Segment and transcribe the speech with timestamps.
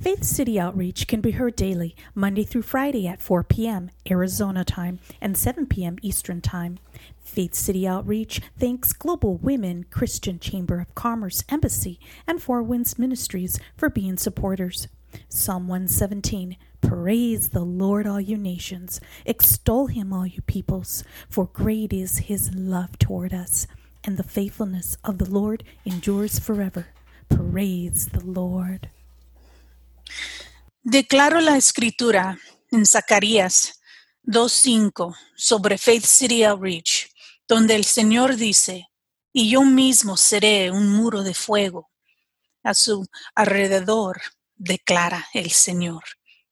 [0.00, 3.90] Faith City Outreach can be heard daily, Monday through Friday at 4 p.m.
[4.10, 5.98] Arizona time and 7 p.m.
[6.02, 6.78] Eastern time.
[7.20, 13.58] Faith City Outreach thanks Global Women Christian Chamber of Commerce Embassy and Four Winds Ministries
[13.76, 14.88] for being supporters.
[15.28, 19.00] Psalm 117 Praise the Lord, all you nations.
[19.24, 23.66] Extol him, all you peoples, for great is his love toward us,
[24.02, 26.88] and the faithfulness of the Lord endures forever.
[27.30, 28.90] Praise the Lord.
[30.82, 32.38] Declaro la escritura
[32.70, 33.80] en Zacarías
[34.24, 37.10] 2.5 sobre Faith City Outreach,
[37.48, 38.88] donde el Señor dice,
[39.32, 41.90] y yo mismo seré un muro de fuego
[42.62, 44.20] a su alrededor,
[44.56, 46.04] declara el Señor,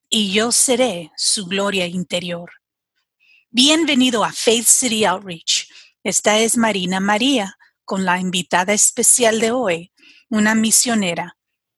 [0.08, 2.50] y yo seré su gloria interior.
[3.50, 5.68] Bienvenido a Faith City Outreach.
[6.02, 9.92] Esta es Marina María con la invitada especial de hoy,
[10.30, 11.36] una misionera,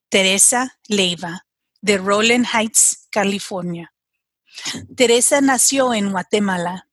[0.09, 1.45] Teresa Leiva,
[1.85, 3.93] de Rowland Heights, California.
[4.97, 6.89] Teresa nació en Guatemala.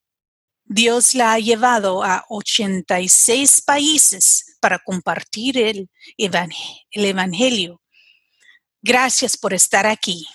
[0.64, 7.80] Dios la ha llevado a 86 países para compartir el, el Evangelio.
[8.82, 10.26] Gracias por estar aquí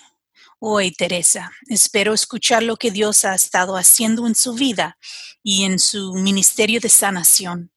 [0.58, 1.52] hoy, Teresa.
[1.68, 4.98] Espero escuchar lo que Dios ha estado haciendo en su vida
[5.40, 7.70] y en su ministerio de sanación.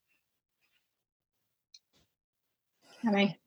[3.04, 3.41] Amén.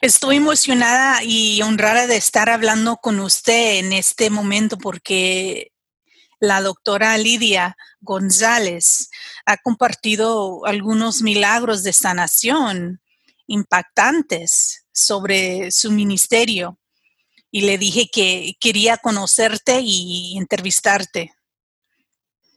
[0.00, 5.72] Estoy emocionada y honrada de estar hablando con usted en este momento porque
[6.40, 9.10] la doctora Lidia González
[9.46, 13.00] ha compartido algunos milagros de sanación
[13.46, 16.78] impactantes sobre su ministerio
[17.50, 21.32] y le dije que quería conocerte y entrevistarte.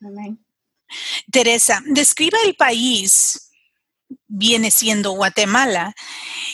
[0.01, 0.43] Amén.
[1.31, 3.46] Teresa, describa el país
[4.27, 5.93] viene siendo Guatemala,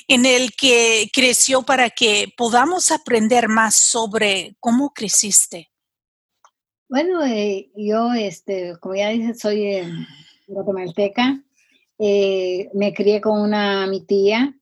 [0.08, 5.70] en el que creció para que podamos aprender más sobre cómo creciste.
[6.88, 9.82] Bueno, eh, yo, este, como ya dije, soy
[10.48, 11.44] guatemalteca.
[12.00, 14.54] Eh, me crié con una mi tía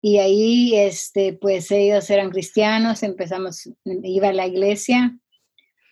[0.00, 3.02] y ahí, este, pues ellos eran cristianos.
[3.02, 5.18] Empezamos, iba a la iglesia.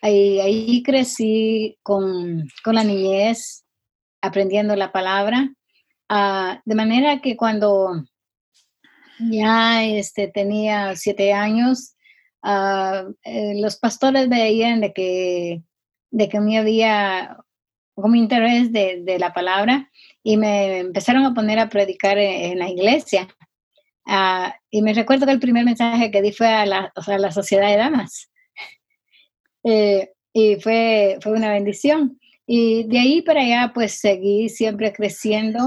[0.00, 3.64] Ahí, ahí crecí con, con la niñez,
[4.22, 5.54] aprendiendo la palabra
[6.08, 8.04] Ah, de manera que cuando
[9.18, 11.94] ya este, tenía siete años,
[12.42, 13.14] uh,
[13.60, 15.62] los pastores veían de que,
[16.10, 17.38] de que me había
[17.94, 19.90] como interés de, de, la palabra
[20.22, 23.28] y me empezaron a poner a predicar en, la iglesia.
[24.06, 27.18] Uh, y me recuerdo que el primer mensaje que di fue a la, o sea,
[27.18, 28.30] la sociedad de damas.
[29.66, 32.20] Eh, y fue, fue una bendición.
[32.46, 35.60] Y de ahí para allá, pues seguí siempre creciendo.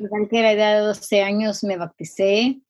[0.00, 2.60] A la edad de 12 años me bauticé.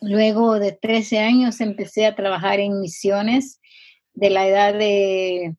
[0.00, 3.60] Luego de 13 años empecé a trabajar en misiones.
[4.12, 5.56] De la edad de,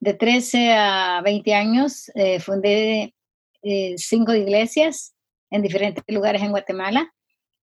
[0.00, 3.14] de 13 a 20 años eh, fundé
[3.62, 5.14] eh, cinco iglesias
[5.50, 7.12] en diferentes lugares en Guatemala.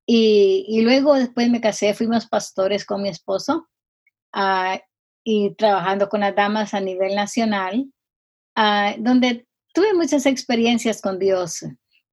[0.06, 3.68] Y, y, luego después me casé, fuimos pastores con mi esposo
[4.36, 4.80] uh,
[5.24, 7.92] y trabajando con las damas a nivel nacional.
[8.56, 11.64] Ah, donde tuve muchas experiencias con Dios,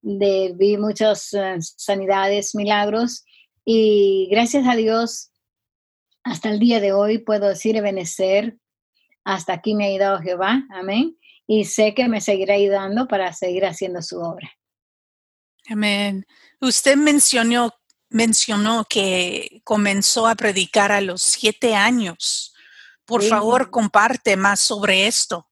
[0.03, 3.25] de, vi muchas eh, sanidades, milagros,
[3.65, 5.31] y gracias a Dios,
[6.23, 8.57] hasta el día de hoy puedo decir Ebenecer,
[9.25, 11.17] hasta aquí me ha ayudado Jehová, amén,
[11.49, 14.51] y sé que me seguirá ayudando para seguir haciendo su obra.
[15.69, 16.25] Amén.
[16.61, 17.73] Usted mencionó,
[18.09, 22.55] mencionó que comenzó a predicar a los siete años.
[23.05, 23.29] Por Sí.
[23.29, 25.49] favor, comparte más sobre esto.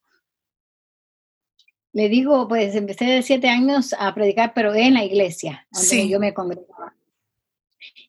[1.95, 6.09] Le digo, pues empecé de siete años a predicar, pero en la iglesia, donde Sí.
[6.11, 6.95] yo me congregaba.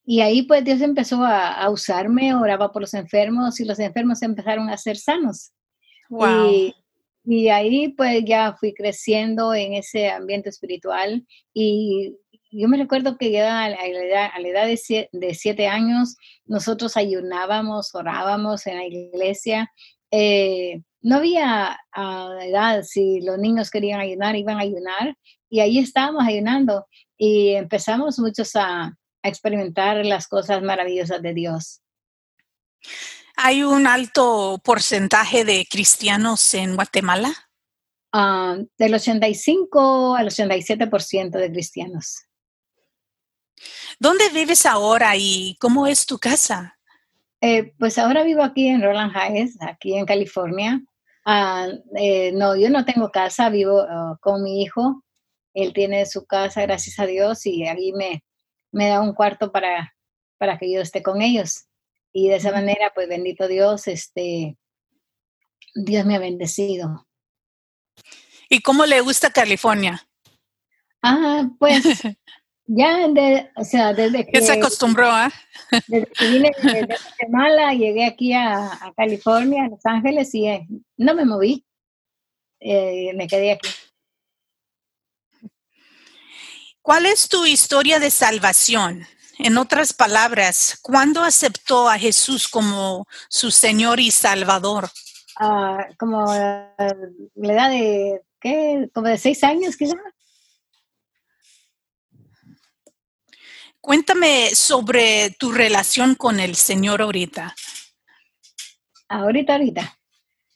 [0.06, 4.22] Y ahí pues Dios empezó a, a usarme, oraba por los enfermos y los enfermos
[4.22, 5.52] empezaron a ser sanos.
[6.10, 6.52] Wow.
[6.52, 6.76] Y,
[7.26, 12.16] y ahí pues ya fui creciendo en ese ambiente espiritual y
[12.52, 15.68] yo me recuerdo que ya a la edad, a la edad de, sie- de siete
[15.68, 16.16] años
[16.46, 19.72] nosotros ayunábamos, orábamos en la iglesia.
[20.12, 25.16] Eh, no había ah, edad, si los niños querían ayunar, iban a ayunar
[25.52, 31.84] y ahí estábamos ayunando y empezamos muchos a, a experimentar las cosas maravillosas de Dios.
[33.36, 37.32] ¿Hay un alto porcentaje de cristianos en Guatemala?
[38.12, 42.26] Ah, del 85 al 87% de cristianos.
[44.00, 46.80] ¿Dónde vives ahora y cómo es tu casa?
[47.42, 50.82] Eh, pues ahora vivo aquí en Roland Heights, aquí en California.
[51.26, 51.68] Ah,
[51.98, 55.04] eh, no, yo no tengo casa, vivo ah, con mi hijo.
[55.54, 58.24] Él tiene su casa, gracias a Dios, y ahí me,
[58.72, 59.96] me da un cuarto para,
[60.38, 61.66] para que yo esté con ellos.
[62.14, 64.58] y de esa manera, pues bendito Dios, este,
[65.76, 67.08] Dios me ha bendecido.
[68.50, 70.08] ¿Y cómo le gusta California?
[71.02, 71.84] Ah, pues
[72.68, 74.42] ya, de, o sea, desde que...
[74.42, 75.32] se acostumbró, ¿ah?
[75.88, 80.68] Desde que vine de, Guatemala, llegué aquí a, California, a Los Ángeles, y eh,
[80.98, 81.66] no me moví.
[82.60, 83.70] Eh, me quedé aquí.
[86.82, 89.06] ¿Cuál es tu historia de salvación?
[89.38, 94.90] En otras palabras, ¿cuándo aceptó a Jesús como su Señor y Salvador?
[95.38, 98.90] Ah, como la edad de, ¿qué?
[98.94, 99.98] Como de seis años quizás.
[103.86, 107.54] Cuéntame sobre tu relación con el Señor ahorita.
[109.08, 110.00] Ahorita, ahorita.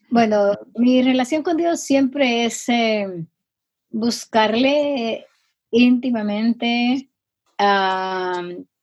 [0.10, 3.06] Bueno, mi relación con Dios siempre es eh,
[3.92, 5.28] buscarle
[5.70, 7.08] íntimamente,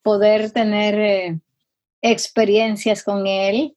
[0.02, 1.40] poder tener eh,
[2.00, 3.76] experiencias con Él,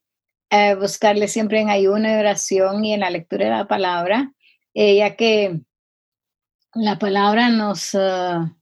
[0.52, 4.34] eh, buscarle siempre en ayuno y oración y en la lectura de la palabra,
[4.76, 5.62] ya que
[6.76, 8.56] la palabra nos, ah,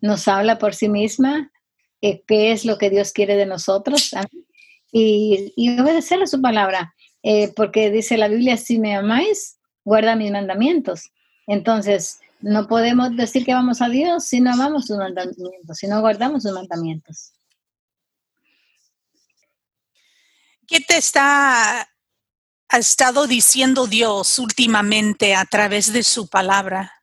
[0.00, 1.50] nos habla por sí misma,
[2.00, 4.10] qué es lo que Dios quiere de nosotros,
[4.92, 6.94] y, y obedecerle su palabra.
[7.22, 11.10] Eh, porque dice la Biblia, si me amáis, guarda mis mandamientos.
[11.46, 16.00] Entonces, no podemos decir que vamos a Dios si no amamos sus mandamientos, si no
[16.00, 17.32] guardamos sus mandamientos.
[20.66, 21.86] ¿Qué te está
[22.72, 26.99] ha estado diciendo Dios últimamente a través de su palabra?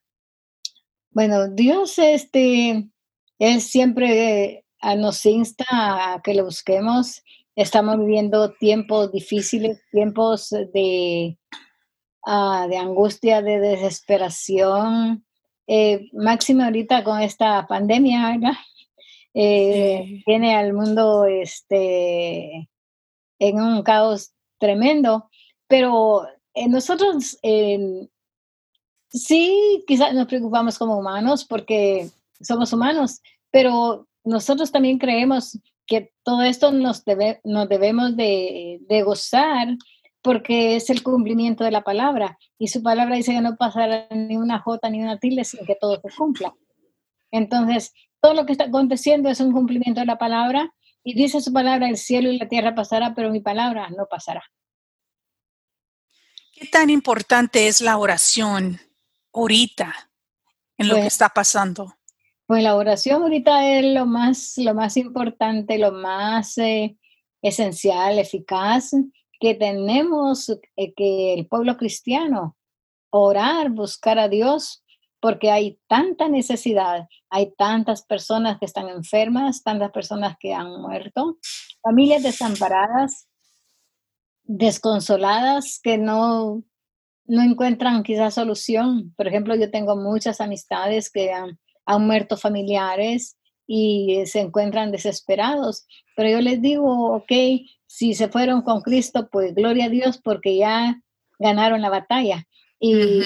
[1.17, 2.91] Bueno, Dios este
[3.39, 4.63] él siempre eh,
[4.97, 7.23] nos insta a que lo busquemos
[7.55, 11.39] Estamos viviendo tiempos difíciles, tiempos de,
[12.27, 15.25] uh, de angustia, de desesperación.
[15.65, 18.57] Eh, máximo ahorita con esta pandemia, ¿verdad?
[19.33, 22.69] Eh, Tiene al mundo este,
[23.39, 25.27] en un caos tremendo,
[25.67, 27.39] pero eh, nosotros
[29.17, 32.09] sí quizás nos preocupamos como humanos porque
[32.41, 33.21] somos humanos,
[33.51, 39.69] pero nosotros también creemos que todo esto nos, debe, nos debemos de, gozar
[40.21, 42.37] porque es el cumplimiento de la palabra.
[42.59, 45.75] Y su palabra dice que no pasará ni una jota ni una tilde sin que
[45.75, 46.53] todo se cumpla.
[47.31, 50.73] Entonces, todo lo que está aconteciendo es un cumplimiento de la palabra.
[51.03, 54.43] Y dice su palabra, el cielo y la tierra pasará, pero mi palabra no pasará.
[56.51, 58.81] ¿Qué tan importante es la oración
[59.37, 59.93] ahorita
[60.77, 61.95] en lo que pues está pasando?
[62.45, 66.97] Pues la oración ahorita es lo más, lo más importante, lo más eh,
[67.41, 68.91] esencial, eficaz
[69.39, 72.57] que tenemos eh, que el pueblo cristiano
[73.09, 74.83] orar, buscar a Dios,
[75.19, 81.37] porque hay tanta necesidad, hay tantas personas que están enfermas, tantas personas que han muerto,
[81.81, 83.27] familias desamparadas,
[84.43, 86.63] desconsoladas, que no,
[87.27, 89.13] no encuentran quizás solución.
[89.15, 95.87] Por ejemplo, yo tengo muchas amistades que han han muerto familiares y se encuentran desesperados.
[96.15, 97.31] Pero yo les digo, ok,
[97.87, 101.01] si se fueron con Cristo, pues gloria a Dios porque ya
[101.39, 102.45] ganaron la batalla.
[102.79, 103.21] Y,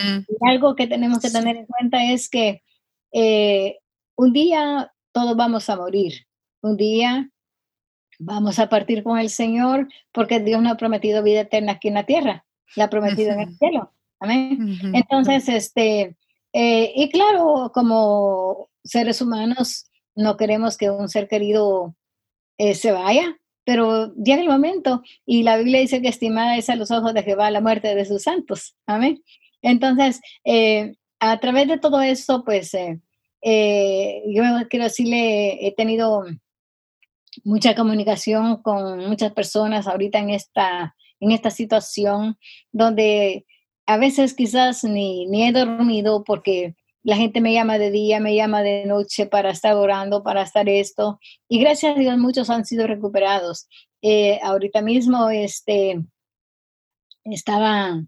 [0.47, 2.63] algo que tenemos que tener en cuenta es que
[3.11, 3.79] eh,
[4.15, 6.25] un día todos vamos a morir,
[6.61, 7.29] un día
[8.17, 11.95] vamos a partir con el Señor porque Dios nos ha prometido vida eterna aquí en
[11.95, 13.91] la tierra, la ha prometido en el cielo.
[14.19, 14.79] Amén.
[14.93, 16.15] Entonces, este,
[16.53, 19.85] eh, y claro, como seres humanos,
[20.15, 21.95] no queremos que un ser querido
[22.57, 26.75] eh, se vaya, pero llega el momento y la Biblia dice que estimada es a
[26.75, 28.75] los ojos de Jehová la muerte de sus santos.
[28.85, 29.23] Amén.
[29.61, 36.25] Entonces, eh, a través de todo eso, pues yo quiero decirle, he tenido
[37.43, 42.37] mucha comunicación con muchas personas ahorita en esta, en esta situación
[42.73, 43.45] donde
[43.85, 48.35] a veces quizás ni, ni he dormido porque la gente me llama de día, me
[48.35, 51.19] llama de noche para estar orando, para estar esto.
[51.47, 53.67] Y gracias a Dios muchos han sido recuperados.
[54.01, 55.99] Eh, ahorita mismo este,
[57.23, 58.03] estaba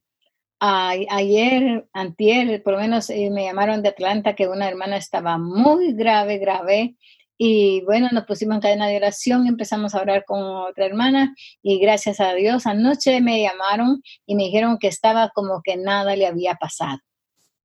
[0.59, 5.93] ayer, antier, por lo menos eh, me llamaron de Atlanta que una hermana estaba muy
[5.93, 6.95] grave, grave.
[7.37, 11.79] Y bueno, nos pusimos en cadena de oración, empezamos a orar con otra hermana y
[11.79, 16.27] gracias a Dios anoche me llamaron y me dijeron que estaba como que nada le
[16.27, 16.99] había pasado.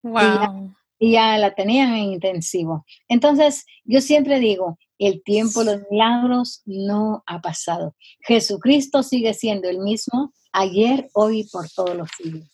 [0.02, 0.74] Wow.
[0.98, 2.84] Y ya, la tenían en intensivo.
[3.08, 7.94] Entonces, yo siempre digo, el tiempo, los milagros no ha pasado.
[8.26, 12.48] Jesucristo sigue siendo el mismo ayer, hoy, por todos los siglos.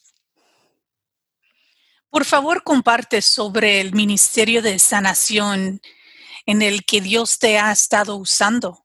[2.10, 5.80] Por favor, comparte sobre el ministerio de sanación
[6.46, 8.84] en el que Dios te ha estado usando?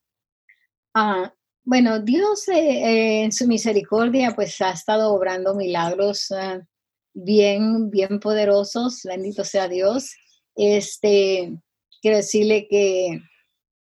[0.94, 1.34] Ah,
[1.70, 6.62] Bueno, Dios eh, eh, en su misericordia pues ha estado obrando milagros ah,
[7.14, 10.16] bien, bien poderosos, bendito sea Dios.
[10.56, 11.60] Este,
[12.02, 13.22] quiero decirle que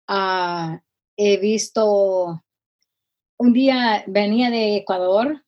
[0.09, 0.80] ah,
[1.16, 2.42] he visto,
[3.38, 5.45] un día venía de Ecuador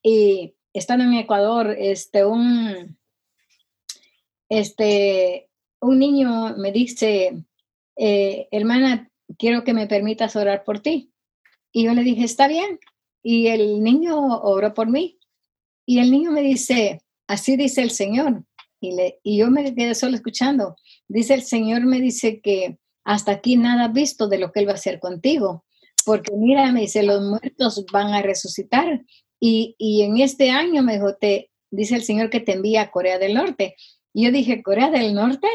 [0.00, 2.96] y estando en Ecuador, este, un,
[4.48, 7.44] este, un niño me dice,
[7.96, 11.12] eh, hermana, quiero que me permitas orar por ti.
[11.72, 12.78] Y yo le dije, está bien.
[13.22, 15.18] Y el niño oró por mí.
[15.86, 18.44] Y el niño me dice, así dice el Señor.
[18.80, 20.76] Y, le, y yo me quedé solo escuchando.
[21.08, 24.72] Dice el Señor, me dice que hasta aquí nada visto de lo que Él va
[24.72, 25.64] a hacer contigo.
[26.04, 29.04] Porque mira, me dice, los muertos van a resucitar.
[29.40, 32.90] Y, y en este año, me dijo, te, dice el Señor que te envía a
[32.90, 33.74] Corea del Norte.
[34.12, 35.48] Y yo dije, ¿Corea del Norte?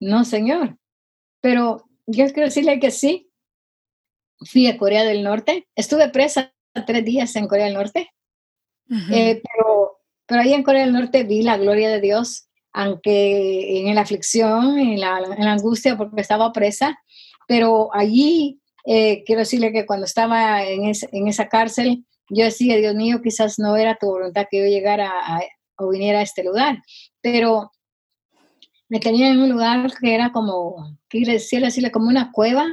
[0.00, 0.79] No, Señor.
[1.40, 3.28] Pero yo quiero decirle que sí.
[4.42, 5.68] Fui a Corea del Norte.
[5.74, 6.54] Estuve presa
[6.86, 8.10] tres días en Corea del Norte.
[9.12, 13.94] Eh, pero, pero ahí en Corea del Norte vi la gloria de Dios, aunque en
[13.94, 15.16] la aflicción, en la,
[15.52, 16.98] angustia, porque estaba presa.
[17.46, 22.94] Pero allí, eh, quiero decirle que cuando estaba en, en, esa cárcel, yo decía, Dios
[22.94, 25.40] mío, quizás no era tu voluntad que yo llegara a,
[25.76, 26.82] o viniera a este lugar.
[27.20, 27.70] Pero
[28.90, 32.66] me tenía en un lugar que era como, quiero decirle, como una cueva.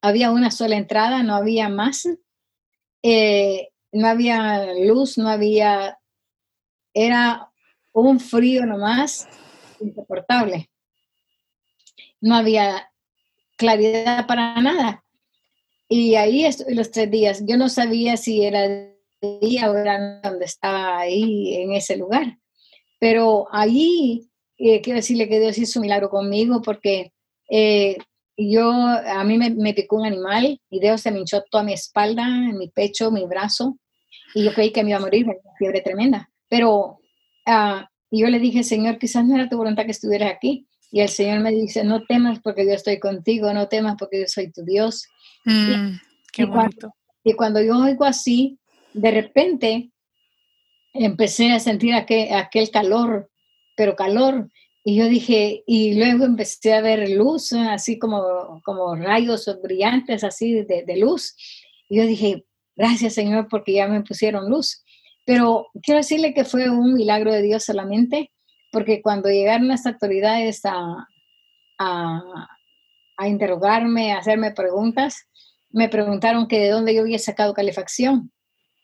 [0.00, 2.08] Había una sola entrada, no había más.
[3.02, 5.98] Eh, no había luz, no había,
[6.94, 7.52] era
[7.92, 9.28] un frío nomás,
[9.78, 10.70] insoportable.
[12.22, 12.90] No había
[13.58, 15.04] claridad para nada.
[15.86, 17.42] Y ahí estuve los tres días.
[17.46, 18.90] Yo no sabía si era
[19.20, 22.38] día o era donde estaba ahí en ese lugar.
[22.98, 24.31] Pero allí
[24.70, 27.12] eh, quiero decirle que Dios hizo un milagro conmigo porque
[27.50, 27.98] eh,
[28.36, 32.26] yo, a mí me, picó un animal y Dios se me hinchó toda mi espalda,
[32.28, 33.76] mi pecho, mi brazo
[34.34, 36.30] y yo creí que me iba a morir, me una fiebre tremenda.
[36.48, 37.00] Pero
[37.46, 40.66] uh, yo le dije, Señor, quizás no era tu voluntad que estuvieras aquí.
[40.90, 44.26] Y el Señor me dice, no temas porque yo estoy contigo, no temas porque yo
[44.28, 45.08] soy tu Dios.
[45.44, 45.96] Mm,
[46.32, 46.94] qué bonito.
[47.24, 48.58] y cuando yo oigo así,
[48.92, 49.90] de repente
[50.92, 53.30] empecé a sentir aquel, aquel calor
[53.74, 54.48] pero calor.
[54.84, 60.64] Y yo dije, y luego empecé a ver luz, así como, como rayos brillantes, así
[60.64, 61.36] de, luz.
[61.88, 64.84] Y yo dije, gracias Señor, porque ya me pusieron luz.
[65.24, 68.32] Pero quiero decirle que fue un milagro de Dios solamente,
[68.72, 71.06] porque cuando llegaron las autoridades a,
[71.78, 75.28] a interrogarme, a hacerme preguntas,
[75.70, 78.32] me preguntaron que de dónde yo había sacado calefacción,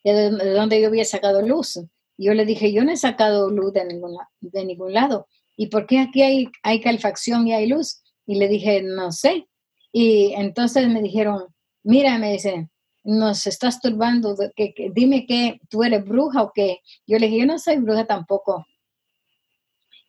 [0.04, 1.80] de dónde yo había sacado luz.
[2.18, 4.18] Yo le dije, yo no he sacado luz de ningún,
[4.52, 5.28] ningún lado.
[5.56, 8.02] ¿Y por qué aquí hay, hay calefacción y hay luz?
[8.26, 9.48] Y le dije, no sé.
[9.92, 11.46] Y entonces me dijeron,
[11.82, 12.70] mira, me dicen,
[13.04, 16.80] nos estás turbando, que, dime que tú eres bruja o qué.
[17.06, 18.66] Yo le dije, yo no soy bruja tampoco.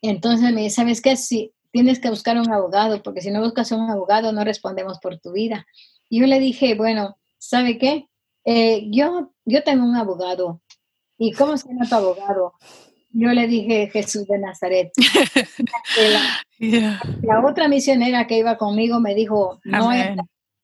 [0.02, 1.16] Entonces me dice, ¿sabes qué?
[1.16, 5.18] Si tienes que buscar un abogado, porque si no buscas un abogado no respondemos por
[5.18, 5.66] tu vida.
[6.08, 8.08] Y yo le dije, bueno, ¿sabe qué?
[8.44, 10.60] Eh, yo, yo tengo un abogado,
[11.20, 12.54] ¿y cómo se llama tu abogado?
[13.12, 14.90] Yo le dije Jesús de Nazaret.
[16.58, 20.16] la, otra misionera que iba conmigo me dijo, no es,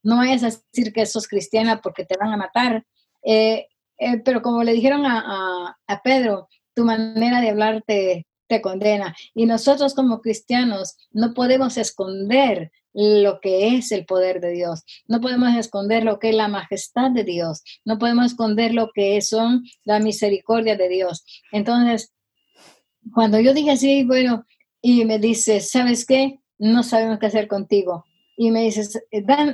[0.03, 2.85] no es decir que sos cristiana porque te van a matar.
[3.23, 3.67] Eh,
[3.99, 9.15] eh, pero como le dijeron a, a, Pedro, tu manera de hablar te, te condena.
[9.35, 14.83] Y nosotros como cristianos no podemos esconder lo que es el poder de Dios.
[15.07, 17.63] No podemos esconder lo que es la majestad de Dios.
[17.85, 21.25] No podemos esconder lo que son la misericordia de Dios.
[21.53, 22.15] Entonces,
[23.13, 24.47] cuando yo dije así, bueno,
[24.81, 26.41] y me dice, ¿sabes qué?
[26.59, 28.07] No sabemos qué hacer contigo.
[28.35, 28.83] Y me dice,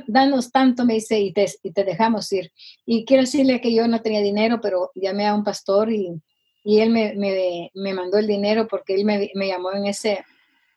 [0.07, 2.51] danos tanto, me dice, y te, y te dejamos ir.
[2.85, 6.21] Y quiero decirle que yo no tenía dinero, pero llamé a un pastor y,
[6.63, 10.23] y él me, me, me, mandó el dinero porque él me, me llamó en ese,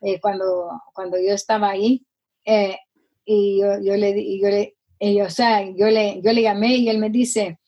[0.01, 2.05] eh, cuando, cuando yo estaba ahí
[2.47, 2.79] eh,
[3.25, 4.77] y yo, yo, le, yo le
[5.25, 7.59] o sea, yo le, yo le llamé y él me dice,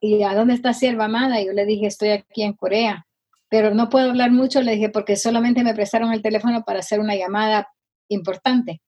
[0.00, 1.40] ¿y a dónde está sierva amada?
[1.40, 3.06] Y yo le dije, estoy aquí en Corea,
[3.48, 7.00] pero no puedo hablar mucho, le dije, porque solamente me prestaron el teléfono para hacer
[7.00, 7.68] una llamada
[8.08, 8.82] importante.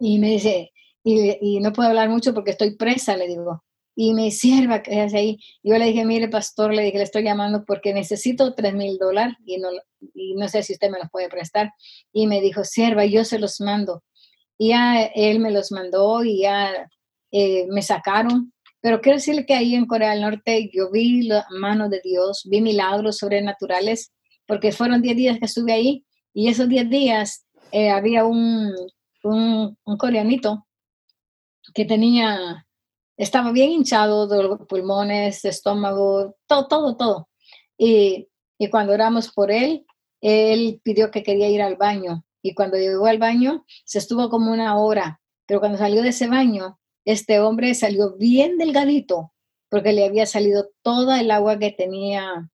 [0.00, 0.72] Y me dice,
[1.04, 3.62] y, y no puedo hablar mucho porque estoy presa, le digo.
[4.00, 5.40] Y me sierva, que es ahí.
[5.60, 9.34] Yo le dije, mire, pastor, le dije, le estoy llamando porque necesito tres mil dólares
[9.44, 9.70] y no,
[10.14, 11.72] y no sé si usted me los puede prestar.
[12.12, 14.04] Y me dijo, sierva, yo se los mando.
[14.56, 16.88] Y ya él me los mandó y ya
[17.32, 18.52] eh, me sacaron.
[18.80, 22.46] Pero quiero decirle que ahí en Corea del Norte yo vi la mano de Dios,
[22.48, 24.12] vi milagros sobrenaturales,
[24.46, 28.72] porque fueron 10 días que estuve ahí y esos 10 días eh, había un,
[29.24, 30.68] un coreanito
[31.74, 32.64] que tenía
[33.18, 37.28] estaba bien hinchado de los pulmones, estómago, todo, todo, todo.
[37.76, 38.28] Y,
[38.70, 39.86] cuando oramos por él,
[40.20, 42.24] él pidió que quería ir al baño.
[42.42, 45.20] Y cuando llegó al baño, se estuvo como una hora.
[45.46, 49.32] Pero cuando salió de ese baño, este hombre salió bien delgadito,
[49.68, 52.50] porque le había salido toda el agua que tenía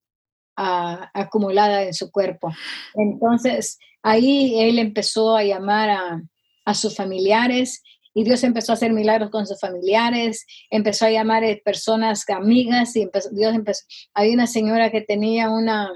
[0.57, 2.53] acumulada en su cuerpo.
[2.95, 6.23] Entonces, ahí él empezó a llamar
[6.65, 7.83] a sus familiares
[8.15, 12.95] y Dios empezó a hacer milagros con sus familiares, empezó a llamar a personas amigas
[12.95, 13.85] y empezó, Dios empezó.
[14.15, 15.91] Hay una señora que tenía una,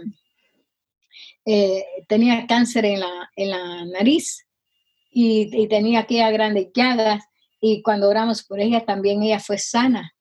[1.46, 4.46] eh, tenía cáncer en la, en la nariz
[5.10, 7.24] y, tenía aquellas grandes llagas
[7.60, 10.12] y cuando oramos por ella también ella fue sana.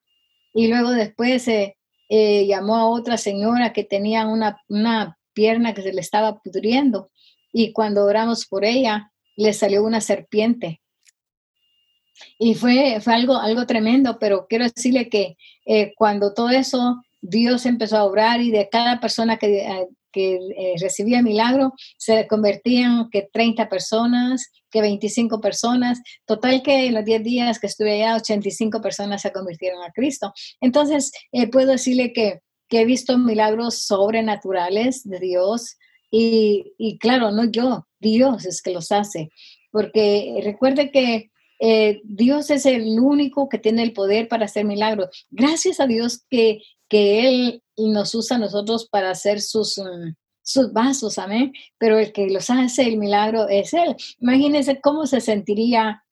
[0.53, 1.77] Y luego después eh,
[2.09, 7.09] eh, llamó a otra señora que tenía una, una pierna que se le estaba pudriendo
[7.51, 10.81] y cuando oramos por ella le salió una serpiente
[12.39, 17.65] y fue, fue algo, algo tremendo, pero quiero decirle que eh, cuando todo eso, Dios
[17.65, 23.09] empezó a obrar y de cada persona que, eh, que eh, recibía milagro, se convertían
[23.09, 26.00] que 30 personas, que 25 personas.
[26.25, 30.33] Total que en los 10 días que estuve allá, 85 personas se convirtieron a Cristo.
[30.62, 31.12] Entonces,
[31.51, 35.77] puedo decirle que, que he visto milagros sobrenaturales de Dios.
[36.12, 39.29] Y, y claro, no yo, Dios es que los hace.
[39.71, 45.27] Porque recuerde que eh, Dios es el único que tiene el poder para hacer milagros.
[45.29, 50.71] Gracias a Dios que, que Él nos usa a nosotros para hacer sus, mm, sus
[50.73, 51.53] vasos, amén.
[51.77, 53.95] Pero el que los hace el milagro es Él.
[54.19, 56.03] Imagínense cómo se sentiría.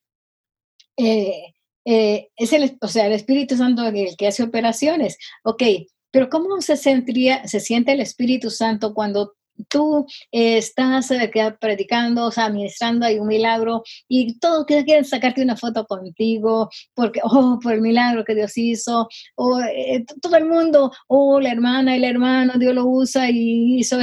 [0.98, 1.54] Eh,
[1.86, 5.18] eh, es el, o sea, el Espíritu Santo el que hace operaciones.
[5.44, 5.64] Ok,
[6.12, 9.36] pero ¿cómo se sentiría, se siente el Espíritu Santo cuando
[9.70, 15.42] tú eh, estás eh, predicando, o sea, administrando, hay un milagro y todos quieren sacarte
[15.42, 20.46] una foto contigo porque, oh, por el milagro que Dios hizo, o eh, todo el
[20.46, 23.98] mundo, oh, la hermana y el hermano, Dios lo usa y hizo,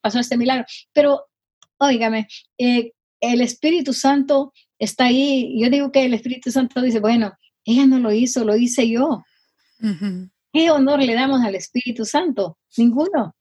[0.00, 0.64] pasó este milagro.
[0.92, 1.26] Pero,
[1.78, 2.26] óigame,
[2.58, 5.60] el Espíritu Santo está ahí.
[5.60, 7.32] Yo digo que el Espíritu Santo dice, bueno,
[7.64, 9.22] ella no lo hizo, lo hice yo.
[10.52, 12.58] ¿Qué honor le damos al Espíritu Santo?
[12.76, 13.34] Ninguno.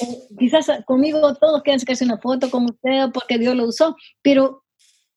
[0.00, 4.64] Eh, quizás conmigo todos quieren sacarse una foto con usted porque Dios lo usó, pero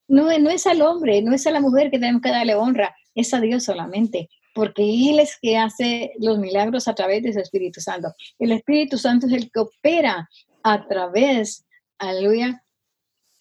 [0.08, 2.96] no, no es al hombre, no es a la mujer que tenemos que darle honra,
[3.14, 7.40] es a Dios solamente, porque Él es que hace los milagros a través de su
[7.40, 8.14] Espíritu Santo.
[8.40, 10.30] El Espíritu Santo es el que opera
[10.64, 11.66] a través,
[11.98, 12.64] aleluya,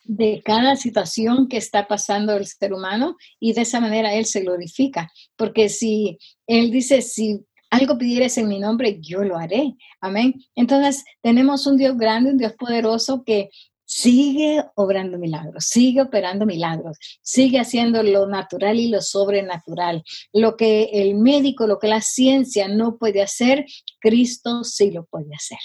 [0.04, 4.40] de cada situación que está pasando el ser humano y de esa manera Él se
[4.40, 5.10] glorifica.
[5.36, 9.76] Porque si Él dice, si algo pidieres en mi nombre, yo lo haré.
[10.00, 10.34] Amén.
[10.54, 13.50] Entonces, tenemos un Dios grande, un Dios poderoso que
[13.86, 20.02] sigue obrando milagros, sigue operando milagros, sigue haciendo lo natural y lo sobrenatural.
[20.32, 23.64] Lo que el médico, lo que la ciencia no puede hacer,
[24.00, 25.58] Cristo sí lo puede hacer.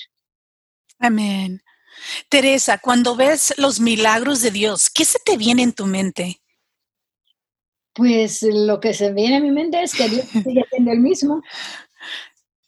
[0.99, 1.61] Amén.
[2.29, 6.41] Teresa, cuando ves los milagros de Dios, ¿qué se te viene en tu mente?
[7.93, 11.41] Pues lo que se viene a mi mente es que Dios sigue siendo el mismo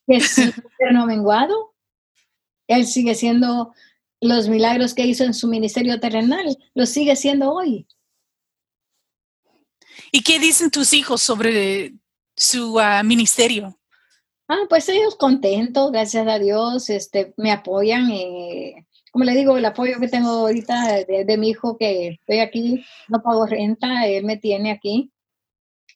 [0.08, 0.38] que es
[0.92, 1.74] no menguado.
[2.68, 3.74] Él sigue siendo
[4.22, 7.86] los milagros que hizo en su ministerio terrenal, los sigue siendo hoy.
[10.12, 11.94] ¿Y qué dicen tus hijos sobre
[12.36, 13.78] su ah, ministerio?
[14.48, 18.12] Ah, pues ellos contentos, gracias a Dios, este, me apoyan.
[18.12, 22.39] Eh, como le digo, el apoyo que tengo ahorita de, de, mi hijo que estoy
[22.39, 25.12] aquí, no pago renta, él me tiene aquí.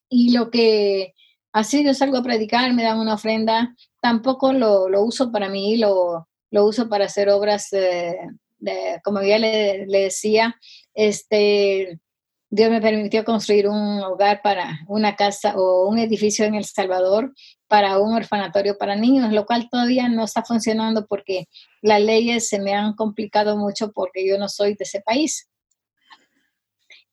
[0.10, 1.14] Y lo que
[1.52, 6.28] así yo salgo a predicar, me dan una ofrenda, tampoco lo, uso para mí, lo,
[6.52, 10.56] uso para hacer obras, de, como ya le, decía,
[10.94, 12.00] este,
[12.50, 17.34] Dios me permitió construir un hogar para una casa o un edificio en El Salvador
[17.68, 21.48] para un orfanatorio para niños, lo cual todavía no está funcionando porque
[21.82, 25.50] las leyes se me han complicado mucho porque yo no soy de ese país.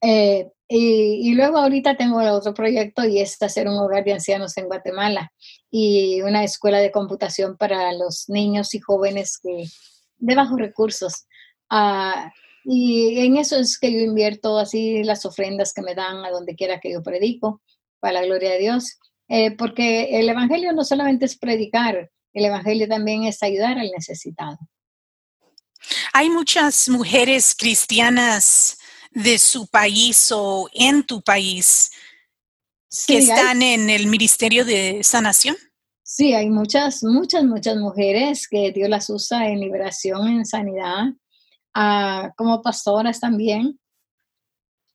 [0.01, 4.67] Eh, y, luego ahorita tengo otro proyecto y es hacer un hogar de ancianos en
[4.67, 5.33] Guatemala
[5.77, 9.65] y una escuela de computación para los niños y jóvenes que,
[10.19, 11.27] de bajos recursos.
[11.69, 12.33] Ah,
[12.63, 16.55] y en eso es que yo invierto así las ofrendas que me dan a donde
[16.55, 17.61] quiera que yo predico,
[17.99, 19.01] para la gloria de Dios.
[19.27, 24.59] Eh, porque el Evangelio no solamente es predicar, el Evangelio también es ayudar al necesitado.
[26.13, 28.79] Hay muchas mujeres cristianas
[29.11, 31.91] de su país o en tu país
[33.07, 35.57] que están en el Ministerio de Sanación?
[36.03, 41.05] Sí, hay muchas, muchas, muchas mujeres que Dios las usa en liberación, en sanidad,
[41.75, 43.79] ah, como pastoras también.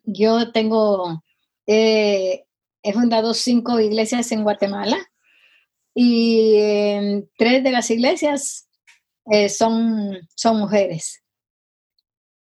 [0.03, 1.23] Yo tengo,
[1.67, 2.45] eh,
[2.83, 4.97] he fundado cinco iglesias en Guatemala
[5.93, 8.69] y en tres de las iglesias
[9.31, 11.23] eh, son, son mujeres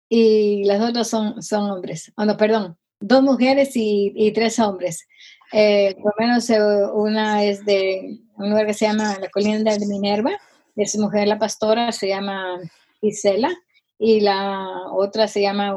[0.08, 2.12] y las otras son, son hombres.
[2.16, 5.08] Oh, no, perdón, dos mujeres y, tres hombres.
[5.56, 6.58] Eh, por lo menos eh,
[6.94, 10.32] una es de un lugar que se llama la colina de Minerva,
[10.74, 12.58] es mujer la pastora, se llama
[13.00, 13.54] Isela,
[13.96, 15.76] y la otra se llama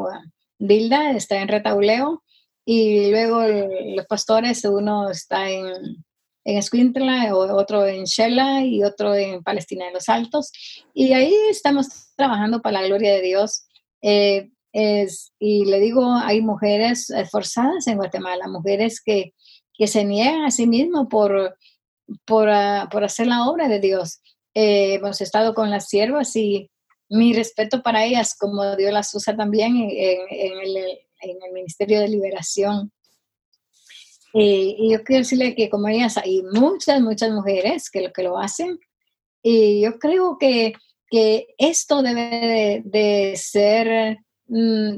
[0.58, 2.24] Bilda, está en Retauleo,
[2.66, 5.68] y luego los pastores, uno está en,
[6.44, 10.52] en Escuintla, otro en Shela y otro en Palestina de los Altos.
[10.96, 13.68] Y ahí estamos trabajando para la gloria de Dios.
[14.02, 19.34] Eh, es, y le digo, hay mujeres esforzadas en Guatemala, mujeres que,
[19.78, 21.58] que se niegan a sí mismas por,
[22.26, 24.22] por, uh, por, hacer la obra de Dios.
[24.54, 26.70] Eh, hemos estado con las siervas y
[27.10, 30.78] mi respeto para ellas, como Dios las usa también en, el,
[31.22, 32.92] en el, Ministerio de Liberación.
[34.34, 38.38] Y yo quiero decirle que como ellas hay muchas, muchas mujeres que lo, que lo
[38.38, 38.80] hacen.
[39.42, 40.74] Y yo creo que
[41.10, 44.98] que esto debe de, ser mm,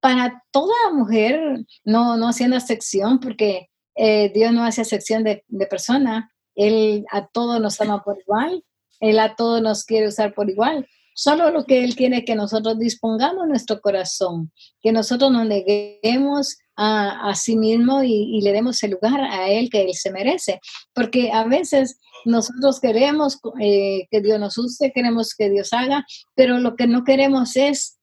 [0.00, 5.66] para toda mujer, no, no haciendo excepción, porque eh, Dios no hace excepción de, de
[5.66, 6.32] persona.
[6.54, 8.64] Él a todos nos ama por igual,
[9.00, 10.86] Él a todos nos quiere usar por igual.
[11.14, 14.50] Solo lo que Él quiere que nosotros dispongamos nuestro corazón,
[14.80, 19.68] que nosotros nos neguemos a, a sí mismo y, le demos el lugar a Él
[19.70, 20.58] que Él se merece.
[20.94, 26.58] Porque a veces nosotros queremos eh, que Dios nos use, queremos que Dios haga, pero
[26.58, 27.98] lo que no queremos es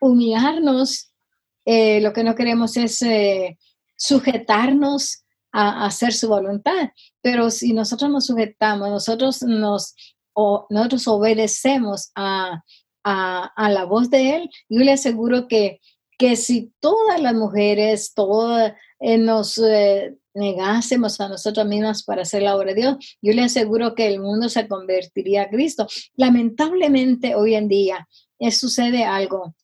[0.00, 1.12] humillarnos,
[1.64, 3.02] eh, lo que no queremos es
[3.98, 6.90] sujetarnos a, hacer su voluntad.
[7.20, 9.94] Pero si nosotros nos sujetamos, nosotros nos
[10.32, 12.62] o, nosotros obedecemos a,
[13.02, 15.80] a, la voz de Él, yo le aseguro que,
[16.16, 19.60] que si todas las mujeres, todas nos
[20.34, 24.20] negásemos a nosotros mismos para hacer la obra de Dios, yo le aseguro que el
[24.20, 25.88] mundo se convertiría a Cristo.
[26.14, 28.08] Lamentablemente hoy en día
[28.38, 29.54] eh, sucede algo.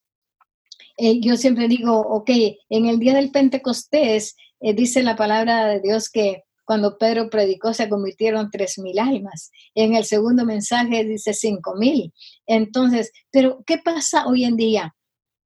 [0.97, 2.31] Eh, yo siempre digo, ok,
[2.69, 7.75] en el día del Pentecostés eh, dice la palabra de Dios que cuando Pedro predicó
[7.75, 9.51] se convirtieron tres mil almas.
[9.75, 12.13] En el segundo mensaje dice cinco mil.
[12.47, 14.95] Entonces, pero ¿qué pasa hoy en día?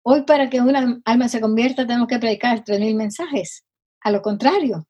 [0.02, 3.64] Hoy para que una alma se convierta tenemos que predicar tres mil mensajes.
[4.00, 4.87] A lo contrario,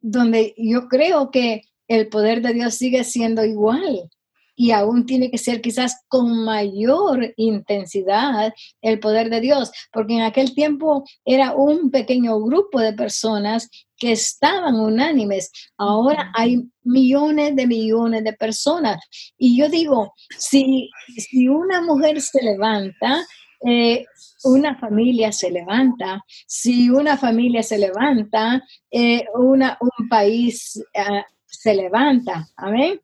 [0.00, 4.10] donde yo creo que el poder de Dios sigue siendo igual
[4.56, 10.22] y aún tiene que ser quizás con mayor intensidad el poder de Dios, porque en
[10.22, 15.50] aquel tiempo era un pequeño grupo de personas que estaban unánimes.
[15.76, 18.98] Ahora hay millones de millones de personas.
[19.38, 23.24] Y yo digo, si, si una mujer se levanta,
[23.66, 24.04] eh,
[24.44, 31.74] una familia se levanta, si una familia se levanta, eh, una, un país uh, se
[31.74, 32.46] levanta.
[32.56, 33.00] Amén.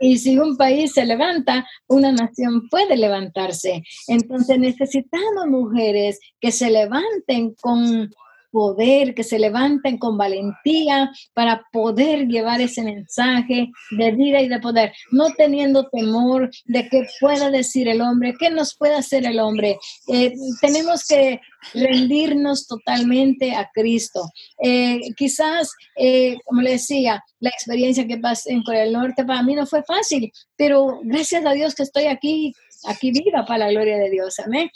[0.00, 3.82] Y si un país se levanta, una nación puede levantarse.
[4.08, 8.10] Entonces necesitamos mujeres que se levanten con
[8.50, 14.60] poder, que se levanten con valentía para poder llevar ese mensaje de vida y de
[14.60, 19.38] poder, no teniendo temor de que pueda decir el hombre, qué nos puede hacer el
[19.38, 19.78] hombre.
[20.08, 21.40] Eh, tenemos que
[21.74, 24.22] rendirnos totalmente a Cristo.
[24.62, 29.42] Eh, quizás, eh, como le decía, la experiencia que pasé en Corea del Norte para
[29.42, 32.52] mí no fue fácil, pero gracias a Dios que estoy aquí,
[32.86, 34.38] aquí viva para la gloria de Dios.
[34.38, 34.70] Amén.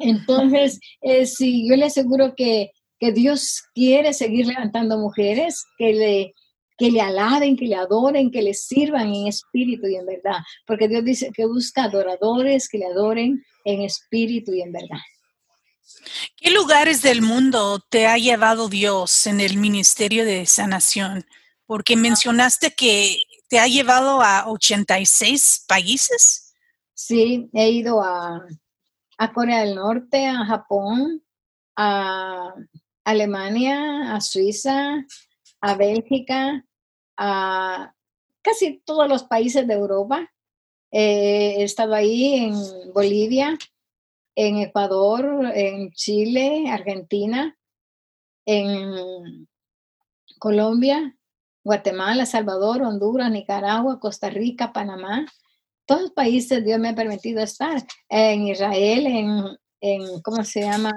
[0.00, 6.34] Entonces, eh, sí, yo le aseguro que, que, Dios quiere seguir levantando mujeres que le,
[6.78, 10.88] que le alaben, que le adoren, que le sirvan en espíritu y en verdad, porque
[10.88, 14.98] Dios dice que busca adoradores que le adoren en espíritu y en verdad.
[16.36, 21.26] ¿Qué lugares del mundo te ha llevado Dios en el ministerio de sanación?
[21.66, 26.54] Porque mencionaste que te ha llevado a 86 países.
[26.94, 28.46] Sí, he ido a
[29.20, 31.22] a Corea del Norte, a Japón,
[31.76, 32.54] a
[33.04, 35.04] Alemania, a Suiza,
[35.60, 36.64] a Bélgica,
[37.18, 37.94] a
[38.40, 40.32] casi todos los países de Europa.
[40.90, 42.54] Eh, he estado ahí en
[42.94, 43.58] Bolivia,
[44.36, 47.58] en Ecuador, en Chile, Argentina,
[48.46, 49.46] en
[50.38, 51.14] Colombia,
[51.62, 55.26] Guatemala, Salvador, Honduras, Nicaragua, Costa Rica, Panamá,
[55.90, 57.82] todos los países Dios me ha permitido estar.
[58.08, 59.44] En Israel, en,
[59.80, 60.92] en ¿cómo se llama?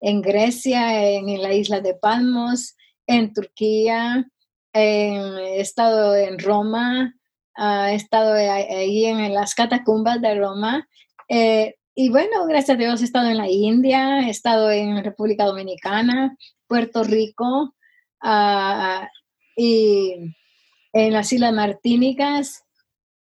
[0.00, 2.76] En Grecia, en, la isla de Palmos,
[3.08, 4.24] en Turquía,
[4.72, 7.12] he estado en Roma,
[7.58, 10.88] he estado ahí en, las catacumbas de Roma.
[11.28, 15.44] Eh, y bueno, gracias a Dios he estado en la India, he estado en República
[15.44, 16.36] Dominicana,
[16.68, 17.74] Puerto Rico
[18.22, 19.08] ah,
[19.56, 20.36] y
[20.92, 22.63] en las Islas Martínicas.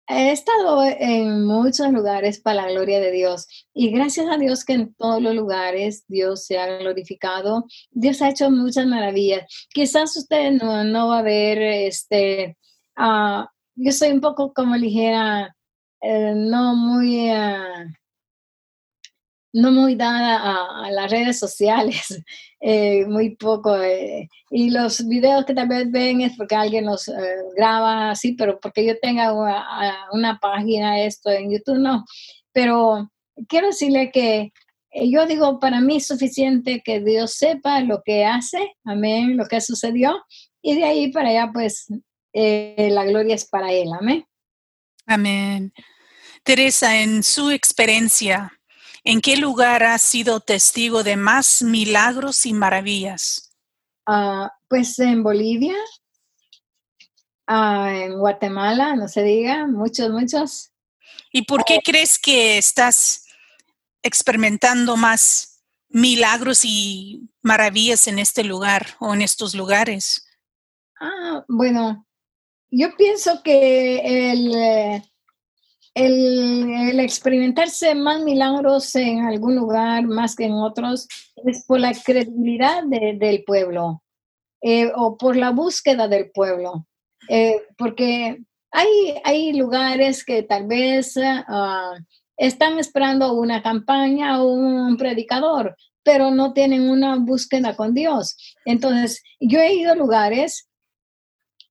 [0.07, 4.75] He estado en muchos lugares para la gloria de Dios y gracias a Dios que
[4.75, 7.65] en todos los lugares Dios se ha glorificado.
[7.91, 9.47] Dios ha hecho muchas maravillas.
[9.71, 12.59] Quizás usted no, va a ver, este,
[12.99, 13.45] uh,
[13.77, 15.57] yo soy un poco como ligera,
[16.03, 17.31] eh, no muy...
[17.31, 18.04] Uh,
[19.55, 22.21] no muy dada a, las redes sociales,
[22.61, 23.81] eh, muy poco.
[23.81, 27.13] Eh, y los videos que tal vez ven es porque alguien los eh,
[27.57, 32.05] graba así, pero porque yo tenga una, una, página esto en YouTube, no.
[32.53, 33.11] Pero
[33.49, 34.53] quiero decirle que
[34.93, 39.61] yo digo, para mí es suficiente que Dios sepa lo que hace, amén, lo que
[39.61, 40.21] sucedió,
[40.63, 41.87] y de ahí para allá, pues,
[42.33, 44.25] la gloria es para Él, amén.
[45.07, 45.73] Amén.
[46.45, 48.53] Teresa, en su experiencia,
[49.05, 53.55] ¿En qué lugar has sido testigo de más milagros y maravillas?
[54.07, 55.77] Ah, pues en Bolivia,
[57.47, 60.71] ah, en Guatemala, no se diga, muchos, muchos.
[61.31, 63.27] ¿Y por qué crees que estás
[64.03, 70.27] experimentando más milagros y maravillas en este lugar o en estos lugares?
[70.99, 72.07] Ah, bueno,
[72.71, 75.03] yo pienso que el,
[75.95, 81.07] el, experimentarse más milagros en algún lugar más que en otros
[81.45, 84.03] es por la credibilidad del pueblo
[84.61, 86.87] eh, o por la búsqueda del pueblo.
[87.29, 88.89] Eh, porque hay,
[89.23, 91.95] hay lugares que tal vez ah,
[92.37, 98.37] están esperando una campaña o un predicador, pero no tienen una búsqueda con Dios.
[98.65, 100.69] Entonces, yo he ido a lugares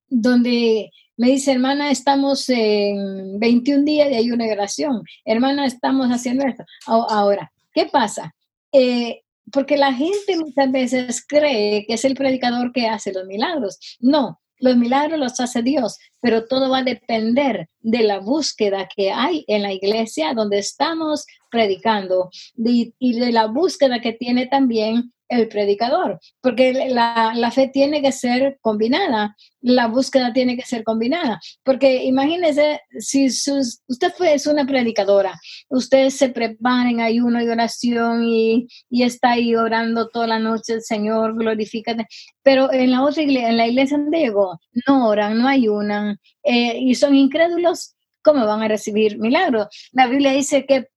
[0.08, 5.02] donde me dice, hermana, estamos en 21 días de ayuno y oración.
[5.24, 6.64] Hermana, estamos haciendo esto.
[6.86, 8.34] Ahora, ¿qué pasa?
[8.72, 9.22] Eh,
[9.52, 13.78] porque la gente muchas veces cree que es el predicador que hace los milagros.
[14.00, 19.12] No, los milagros los hace Dios, pero todo va a depender de la búsqueda que
[19.12, 25.48] hay en la iglesia donde estamos predicando y de la búsqueda que tiene también el
[25.48, 32.04] predicador, porque la, fe tiene que ser combinada, la búsqueda tiene que ser combinada, porque
[32.04, 38.66] imagínese si usted fue, es una predicadora, usted se prepara en ayuno y oración y,
[38.90, 42.06] está ahí orando toda la noche, el Señor, glorifícate,
[42.42, 46.78] pero en la otra iglesia, en la iglesia de Diego, no oran, no ayunan eh,
[46.78, 49.68] y son incrédulos, ¿cómo van a recibir milagros?
[49.92, 50.88] La Biblia dice que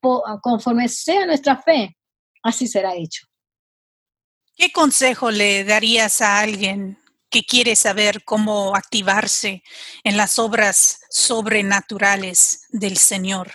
[0.42, 1.98] conforme sea nuestra fe,
[2.42, 3.27] así será hecho.
[4.58, 6.98] ¿Qué consejo le darías a alguien
[7.30, 9.62] que quiere saber cómo activarse
[10.04, 13.52] en las obras sobrenaturales del Señor?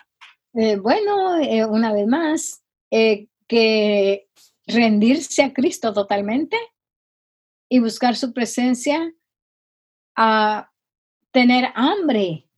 [0.55, 2.63] Eh, bueno, eh, una vez más,
[2.93, 4.29] eh, que
[4.65, 6.57] rendirse a Cristo totalmente
[7.69, 9.13] y buscar su presencia,
[10.15, 10.71] a
[11.33, 12.49] tener hambre,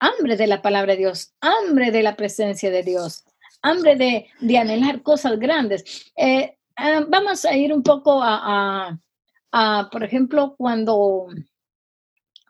[0.00, 3.24] hambre de la palabra de Dios, hambre de la presencia de Dios,
[3.62, 6.12] hambre de, de anhelar cosas grandes.
[6.76, 8.98] Ah, vamos a ir un poco a,
[9.90, 11.28] por ejemplo, cuando,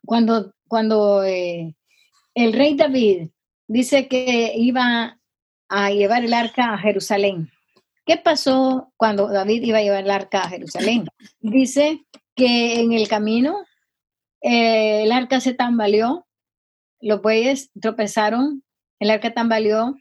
[0.05, 1.77] cuando, cuando eh,
[2.35, 3.31] el rey David
[3.69, 5.21] dice que iba
[5.69, 7.53] a llevar el arca a Jerusalén.
[8.05, 11.07] ¿Qué pasó cuando David iba a llevar el arca a Jerusalén?
[11.39, 13.65] Dice que en el camino
[14.43, 16.27] eh, el arca se tambaleó,
[17.01, 18.65] los bueyes tropezaron,
[18.99, 19.95] el arca tambaleó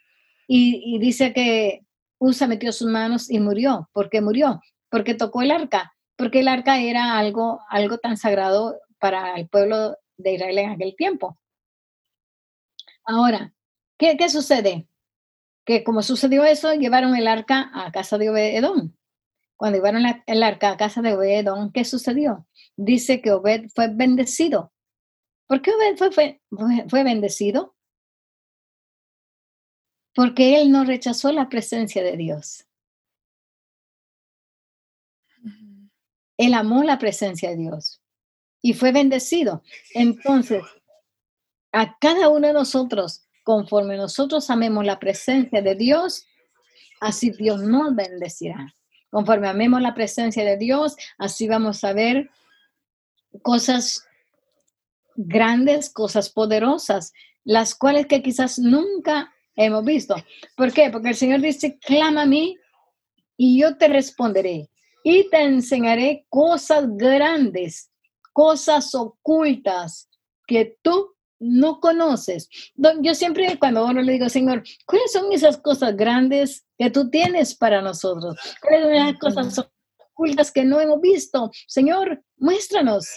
[0.47, 1.84] y dice que
[2.19, 3.89] Usa metió sus manos y murió.
[3.93, 4.61] ¿Por qué murió?
[4.89, 9.97] Porque tocó el arca, porque el arca era algo, algo tan sagrado para el pueblo
[10.17, 11.37] de Israel en aquel tiempo.
[13.05, 13.53] Ahora,
[13.97, 14.87] ¿qué, qué sucede?
[15.65, 18.93] Que como sucedió eso, llevaron el arca a casa de Obed-Edom.
[19.57, 22.47] Cuando llevaron el arca a casa de Obed-Edom, ¿qué sucedió?
[22.75, 24.73] Dice que Obed fue bendecido.
[25.47, 26.41] ¿Por qué Obed fue, fue,
[26.89, 27.74] fue bendecido?
[30.15, 32.65] Porque él no rechazó la presencia de Dios.
[36.37, 38.01] Él amó la presencia de Dios
[38.61, 39.61] y fue bendecido.
[39.93, 40.63] Entonces,
[41.71, 46.25] a cada uno de nosotros, conforme nosotros amemos la presencia de Dios,
[47.01, 48.73] así Dios nos bendecirá.
[49.11, 52.29] Conforme amemos la presencia de Dios, así vamos a ver
[53.43, 54.05] cosas
[55.15, 60.15] grandes, cosas poderosas, las cuales que quizás nunca hemos visto.
[60.55, 60.89] ¿Por qué?
[60.89, 62.57] Porque el Señor dice, clama a mí
[63.37, 64.69] y yo te responderé
[65.03, 67.91] y te enseñaré cosas grandes,
[68.33, 70.09] cosas ocultas
[70.47, 72.49] que tú no conoces.
[73.01, 77.55] Yo siempre cuando oro le digo, Señor, ¿cuáles son esas cosas grandes que tú tienes
[77.55, 78.35] para nosotros?
[78.61, 79.69] ¿Cuáles son esas cosas
[80.13, 81.51] ocultas que no hemos visto?
[81.67, 83.07] Señor, muéstranos.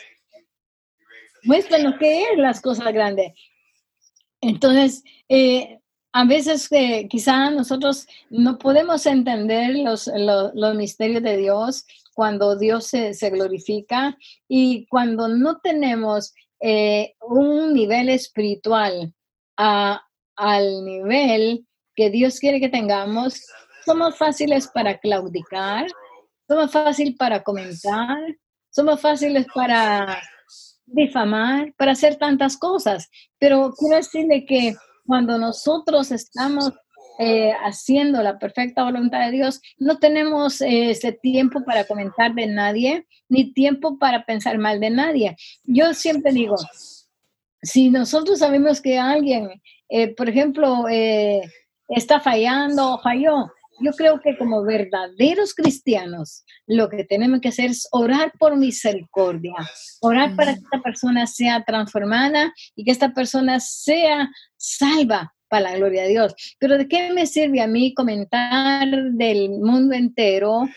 [1.45, 3.33] Muéstranos qué es las cosas grandes.
[4.41, 5.81] Entonces, eh,
[6.13, 12.57] a veces eh, quizá nosotros no podemos entender los, lo- los misterios de Dios cuando
[12.57, 14.17] Dios se, se glorifica
[14.49, 19.15] y cuando no tenemos eh, un nivel espiritual
[19.57, 20.03] a-
[20.37, 23.45] al nivel que Dios quiere que tengamos,
[23.85, 25.87] somos fáciles para claudicar,
[26.49, 28.17] somos fáciles para comentar,
[28.71, 30.21] somos fáciles para
[30.87, 33.09] difamar, para hacer tantas cosas.
[33.39, 34.75] Pero quiero decirle que
[35.09, 36.71] cuando nosotros estamos
[37.19, 42.47] eh, haciendo la perfecta voluntad de Dios, no tenemos eh, ese tiempo para comentar de
[42.47, 45.37] nadie, ni tiempo para pensar mal de nadie.
[45.65, 46.57] Yo siempre digo,
[47.63, 51.41] si nosotros sabemos que alguien, eh, por ejemplo, eh,
[51.89, 57.71] está fallando o falló, yo creo que como verdaderos cristianos, lo que tenemos que hacer
[57.71, 59.55] es orar por misericordia,
[60.01, 65.77] orar para que esta persona sea transformada y que esta persona sea salva para la
[65.77, 66.35] gloria de Dios.
[66.59, 70.69] Pero ¿de qué me sirve a mí comentar del mundo entero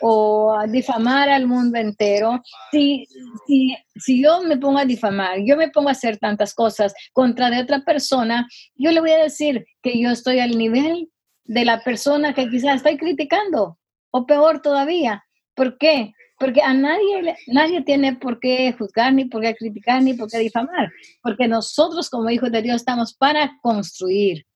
[0.00, 3.06] o difamar al mundo entero si,
[3.46, 7.48] si, si yo me pongo a difamar, yo me pongo a hacer tantas cosas contra
[7.50, 11.08] de otra persona, yo le voy a decir que yo estoy al nivel
[11.46, 13.78] de la persona que quizás estoy criticando,
[14.10, 15.24] o peor todavía.
[15.54, 16.12] ¿Por qué?
[16.38, 20.38] Porque a nadie, nadie tiene por qué juzgar, ni por qué criticar, ni por qué
[20.38, 20.92] difamar.
[21.22, 24.46] Porque nosotros como hijos de Dios estamos para construir,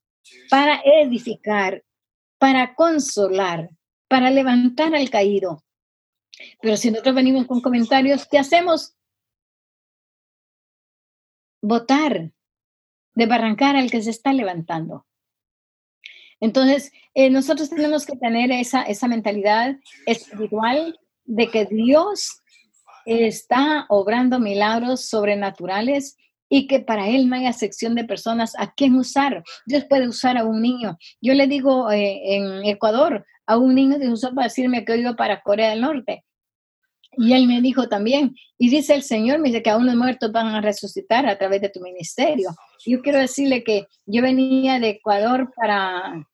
[0.50, 1.82] para edificar,
[2.38, 3.70] para consolar,
[4.08, 5.64] para levantar al caído.
[6.60, 8.94] Pero si nosotros venimos con comentarios, ¿qué hacemos?
[11.62, 12.32] Votar,
[13.14, 15.06] desbarrancar al que se está levantando.
[16.40, 19.76] Entonces, eh, nosotros tenemos que tener esa, esa mentalidad
[20.06, 22.42] espiritual de que Dios
[23.06, 26.16] está obrando milagros sobrenaturales
[26.48, 29.42] y que para Él no haya sección de personas a quien usar.
[29.66, 30.98] Dios puede usar a un niño.
[31.20, 35.14] Yo le digo eh, en Ecuador a un niño Dios usó para decirme que iba
[35.14, 36.24] para Corea del Norte.
[37.12, 40.30] Y él me dijo también, y dice el Señor, me dice que aún los muertos
[40.30, 42.50] van a resucitar a través de tu ministerio.
[42.86, 46.24] Yo quiero decirle que yo venía de Ecuador para,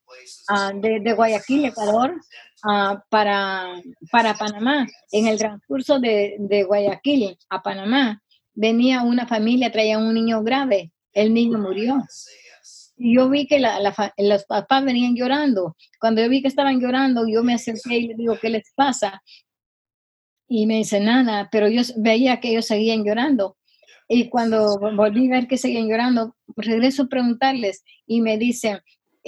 [0.48, 2.20] ah, de, Guayaquil, Ecuador,
[2.64, 4.86] ah, para, para Panamá.
[5.12, 8.22] En el transcurso de, de Guayaquil a Panamá,
[8.54, 10.92] venía una familia, traía un niño grave.
[11.12, 12.02] El niño murió.
[12.98, 15.76] Yo vi que la, la los papás venían llorando.
[16.00, 19.22] Cuando yo vi que estaban llorando, yo me acerqué y le digo, ¿qué les pasa?
[20.48, 23.56] Y me dice, nada, pero yo veía que ellos seguían llorando.
[24.08, 28.78] Y cuando volví a ver que seguían llorando, regreso a preguntarles y me dicen,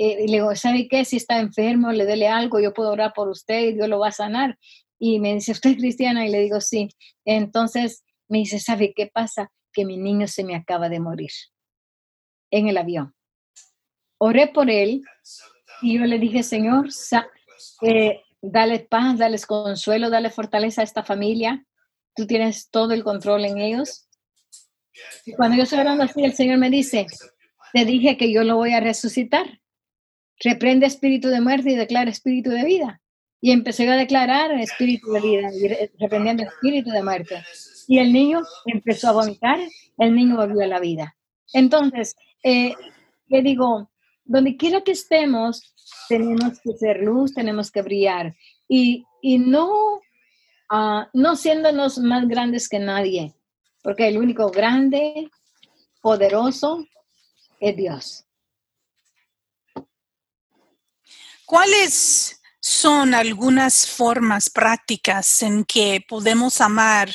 [0.01, 1.05] eh, le digo, ¿sabe qué?
[1.05, 4.09] Si está enfermo, le duele algo, yo puedo orar por usted y Dios lo va
[4.09, 4.57] a sanar.
[4.97, 6.25] Y me dice, ¿usted es cristiana?
[6.25, 6.89] Y le digo, sí.
[7.25, 9.51] Entonces me dice, ¿sabe qué pasa?
[9.73, 11.33] Que mi niño se me acaba de morir
[12.53, 13.13] en el avión.
[14.19, 15.03] Oré por él
[15.83, 16.91] y yo le dije, Señor,
[17.83, 21.67] eh, dale paz, dale consuelo, dale fortaleza a esta familia.
[22.15, 24.09] Tú tienes todo el control en ellos.
[25.27, 27.09] Y cuando yo estoy orando así, el Señor me dice,
[27.73, 29.61] te dije que yo lo voy a resucitar.
[30.41, 33.01] Reprende espíritu de muerte y declara espíritu de vida.
[33.41, 37.43] Y empecé a declarar espíritu de vida y re- reprendiendo espíritu de muerte.
[37.87, 39.59] Y el niño empezó a vomitar,
[39.99, 41.17] el niño volvió a la vida.
[41.53, 42.75] Entonces, eh,
[43.29, 43.91] le digo,
[44.25, 45.75] donde quiera que estemos,
[46.09, 48.35] tenemos que ser luz, tenemos que brillar.
[48.69, 50.01] Y, y no,
[50.69, 53.35] ah, no siéndonos más grandes que nadie,
[53.83, 55.31] porque el único grande,
[56.03, 56.87] poderoso,
[57.61, 58.25] es Dios.
[61.49, 67.09] ¿Cuáles son algunas formas prácticas en que podemos amar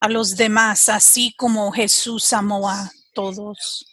[0.00, 3.86] a los demás así como Jesús amó a todos?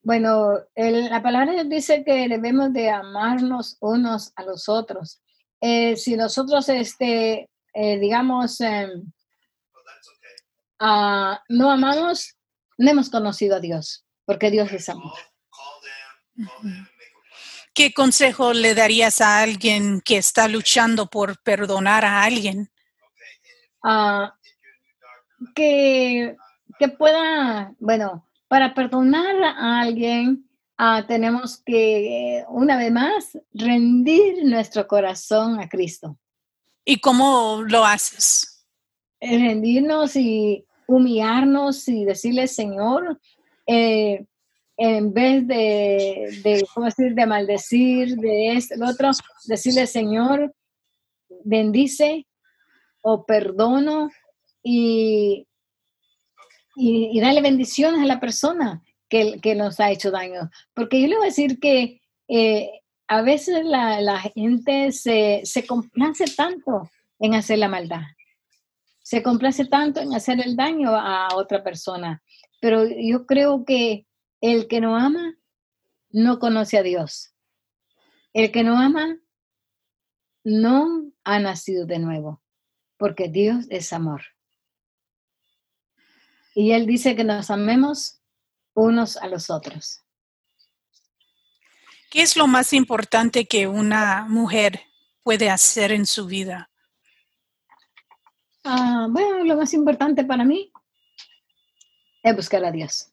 [0.00, 5.20] Bueno, el- la palabra dice que debemos de amarnos unos a los otros.
[5.60, 9.12] Eh, si nosotros, este, eh, digamos, em,
[10.78, 12.36] ah, no amamos,
[12.78, 15.18] no hemos conocido a Dios, porque Dios es amor.
[17.74, 22.70] ¿Qué consejo le darías a alguien que está luchando por perdonar a alguien?
[23.82, 24.36] Ah,
[25.54, 26.36] que,
[26.78, 30.46] que pueda, bueno, para perdonar a alguien,
[30.76, 36.18] ah, tenemos que, una vez más, rendir nuestro corazón a Cristo.
[36.84, 38.66] ¿Y cómo lo haces?
[39.18, 43.18] Rendirnos y humillarnos y decirle, Señor,
[43.66, 44.26] eh,
[44.84, 49.12] en vez de, ¿cómo decir?, de maldecir, de esto, lo otro,
[49.44, 50.52] decirle, Señor,
[51.44, 52.26] bendice
[53.00, 54.10] o perdono
[54.60, 55.46] y,
[56.74, 60.50] y, y darle bendiciones a la persona que, que, nos ha hecho daño.
[60.74, 62.70] Porque yo le voy a decir que eh,
[63.06, 68.02] a veces la, la gente se, se complace tanto en hacer la maldad.
[69.00, 72.20] Se complace tanto en hacer el daño a otra persona.
[72.60, 74.06] Pero yo creo que
[74.42, 75.38] el que no ama
[76.10, 77.32] no conoce a Dios.
[78.34, 79.18] El que no ama
[80.44, 82.42] no ha nacido de nuevo,
[82.98, 84.22] porque Dios es amor.
[86.54, 88.20] Y Él dice que nos amemos
[88.74, 90.00] unos a los otros.
[92.10, 94.82] ¿Qué es lo más importante que una mujer
[95.22, 96.68] puede hacer en su vida?
[98.64, 100.72] Ah, bueno, lo más importante para mí
[102.22, 103.11] es buscar a Dios.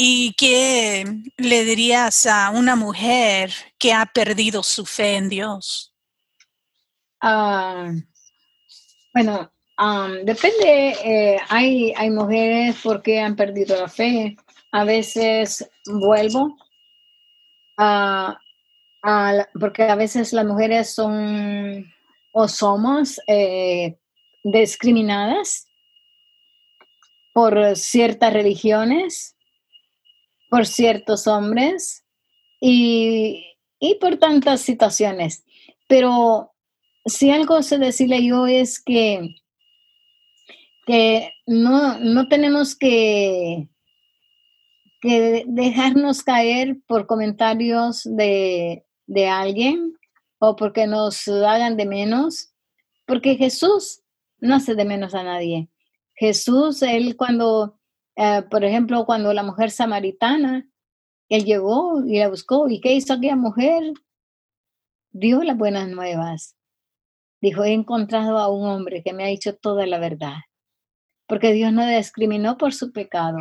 [0.00, 1.04] ¿Y qué
[1.38, 5.92] le dirías a una mujer que ha perdido su fe en Dios?
[7.20, 8.00] Uh,
[9.12, 10.90] bueno, um, depende.
[11.02, 14.36] Eh, hay, hay mujeres porque han perdido la fe.
[14.70, 16.56] A veces vuelvo
[17.76, 18.38] a,
[19.58, 21.92] porque a veces las mujeres son
[22.30, 23.98] o somos eh,
[24.44, 25.66] discriminadas
[27.32, 29.34] por ciertas religiones
[30.48, 32.04] por ciertos hombres
[32.60, 33.44] y,
[33.78, 35.44] y por tantas situaciones.
[35.88, 36.52] Pero
[37.04, 39.36] si algo se decirle yo es que,
[40.86, 43.68] que no, no tenemos que,
[45.00, 49.94] que dejarnos caer por comentarios de, de alguien
[50.38, 52.52] o porque nos hagan de menos,
[53.06, 54.02] porque Jesús
[54.40, 55.68] no hace de menos a nadie.
[56.14, 57.77] Jesús, él cuando
[58.20, 60.68] eh, por ejemplo, cuando la mujer samaritana,
[61.28, 62.68] él llegó y la buscó.
[62.68, 63.92] ¿Y qué hizo aquella mujer?
[65.12, 66.56] Dio las buenas nuevas.
[67.40, 70.34] Dijo, he encontrado a un hombre que me ha dicho toda la verdad.
[71.28, 73.38] Porque Dios no la discriminó por su pecado.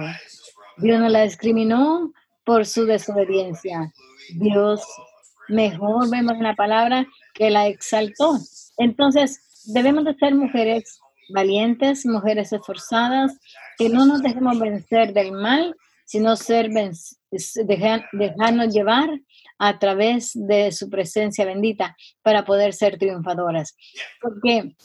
[0.78, 2.14] Dios no la discriminó
[2.46, 3.92] por su desobediencia.
[4.36, 4.86] Dios
[5.50, 8.38] mejor vemos en la palabra que la exaltó.
[8.78, 11.00] Entonces, debemos de ser mujeres
[11.30, 13.40] valientes, mujeres esforzadas,
[13.78, 15.76] que no nos dejemos vencer del mal,
[16.06, 16.70] sino ser
[17.30, 19.10] dejarnos llevar
[19.60, 23.76] a través de su presencia bendita para poder ser triunfadoras.
[24.22, 24.76] Porque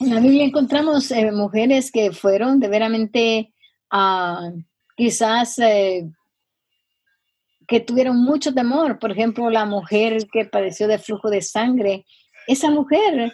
[0.00, 3.52] en la Biblia encontramos eh, mujeres que fueron de veramente
[3.92, 4.58] uh,
[4.96, 6.08] quizás eh,
[7.68, 8.98] que tuvieron mucho temor.
[8.98, 12.06] Por ejemplo, la mujer que padeció de flujo de sangre.
[12.46, 13.32] Esa mujer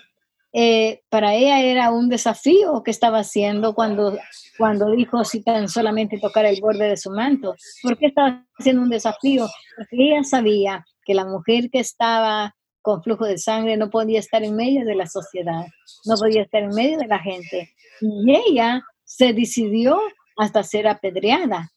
[0.53, 4.19] eh, para ella era un desafío que estaba haciendo cuando,
[4.59, 7.55] cuando dijo si tan solamente tocar el borde de su manto.
[7.83, 9.47] ¿Por qué estaba haciendo un desafío?
[9.77, 14.43] Porque ella sabía que la mujer que estaba con flujo de sangre no podía estar
[14.43, 15.67] en medio de la sociedad,
[16.05, 17.71] no podía estar en medio de la gente.
[18.01, 20.01] Y ella se decidió
[20.37, 21.71] hasta ser apedreada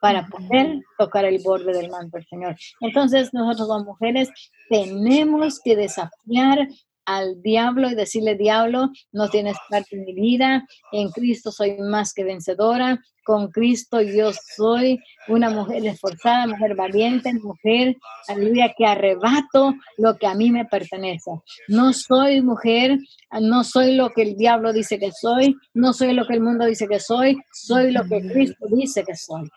[0.00, 2.56] para poder tocar el borde del manto del Señor.
[2.80, 4.28] Entonces nosotros como mujeres
[4.70, 6.68] tenemos que desafiar
[7.08, 12.12] al diablo y decirle, diablo, no tienes parte en mi vida, en Cristo soy más
[12.12, 17.96] que vencedora, con Cristo yo soy una mujer esforzada, mujer valiente, mujer,
[18.26, 21.30] aleluya, que arrebato lo que a mí me pertenece.
[21.68, 22.98] No soy mujer,
[23.40, 26.66] no soy lo que el diablo dice que soy, no soy lo que el mundo
[26.66, 29.48] dice que soy, soy lo que Cristo dice que soy.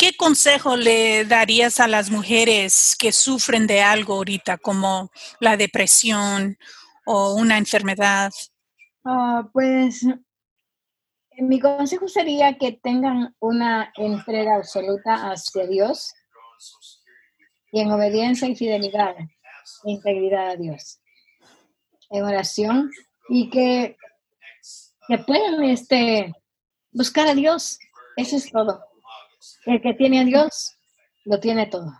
[0.00, 6.56] ¿Qué consejo le darías a las mujeres que sufren de algo ahorita, como la depresión
[7.04, 8.30] o una enfermedad?
[9.04, 10.06] Uh, pues
[11.36, 16.14] mi consejo sería que tengan una entrega absoluta hacia Dios
[17.70, 19.26] y en obediencia y fidelidad e
[19.84, 20.98] integridad a Dios.
[22.08, 22.90] En oración
[23.28, 23.98] y que,
[25.08, 26.32] que puedan este,
[26.90, 27.78] buscar a Dios.
[28.16, 28.89] Eso es todo.
[29.70, 30.76] El que tiene a Dios,
[31.24, 31.92] lo tiene todo.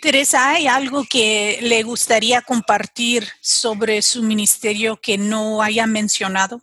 [0.00, 6.62] Teresa, ¿hay algo que le gustaría compartir sobre su ministerio que no haya mencionado?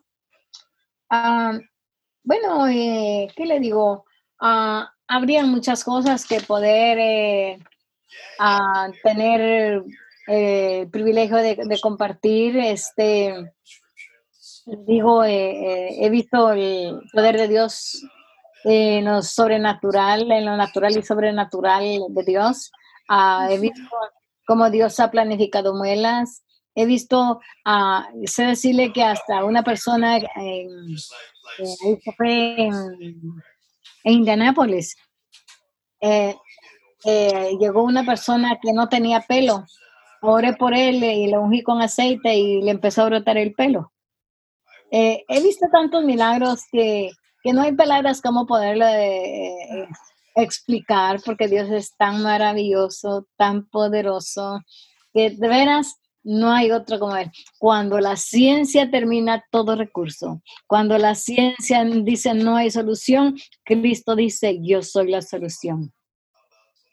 [1.12, 1.60] Uh,
[2.24, 4.06] bueno, eh, ¿qué le digo?
[4.42, 7.60] Uh, habría muchas cosas que poder eh,
[8.40, 9.84] uh, tener
[10.26, 12.58] el privilegio de, de, compartir.
[12.58, 13.54] Este,
[14.88, 18.04] digo, he visto el poder de Dios
[18.64, 22.72] en lo sobrenatural, en lo natural y sobrenatural de Dios.
[23.10, 23.90] Uh, he visto
[24.46, 26.44] cómo Dios ha planificado muelas,
[26.76, 30.26] he visto, a sé decirle que hasta una persona en,
[31.58, 32.74] en, en,
[34.04, 34.96] en Indianápolis,
[36.00, 36.36] eh,
[37.06, 39.66] eh, llegó una persona que no tenía pelo,
[40.22, 43.92] oré por él y le ungí con aceite y le empezó a brotar el pelo.
[44.92, 47.12] Eh, he visto tantos milagros que,
[47.44, 49.88] que no hay palabras como poderle
[50.36, 54.62] explicar porque Dios es tan maravilloso, tan poderoso,
[55.14, 57.32] que de veras no hay otro como él.
[57.58, 64.60] Cuando la ciencia termina todo recurso, cuando la ciencia dice no hay solución, Cristo dice
[64.62, 65.94] yo soy la solución.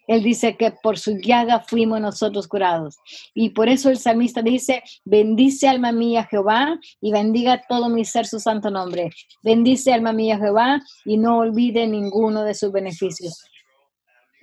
[0.09, 2.97] Él dice que por su llaga fuimos nosotros curados.
[3.35, 8.27] Y por eso el salmista dice, bendice alma mía Jehová y bendiga todo mi ser
[8.27, 9.11] su santo nombre.
[9.43, 13.45] Bendice alma mía Jehová y no olvide ninguno de sus beneficios.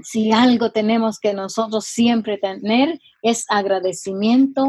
[0.04, 4.68] Si algo tenemos que nosotros siempre tener es agradecimiento,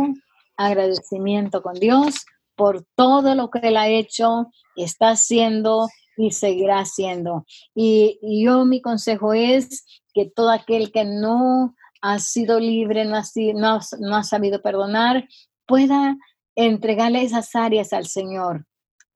[0.56, 2.24] agradecimiento con Dios
[2.54, 7.44] por todo lo que Él ha hecho, está haciendo y seguirá haciendo.
[7.74, 13.80] Y, yo mi consejo es que todo aquel que no ha sido libre, no ha,
[14.00, 15.28] no ha sabido perdonar,
[15.66, 16.16] pueda
[16.54, 18.66] entregarle esas áreas al Señor,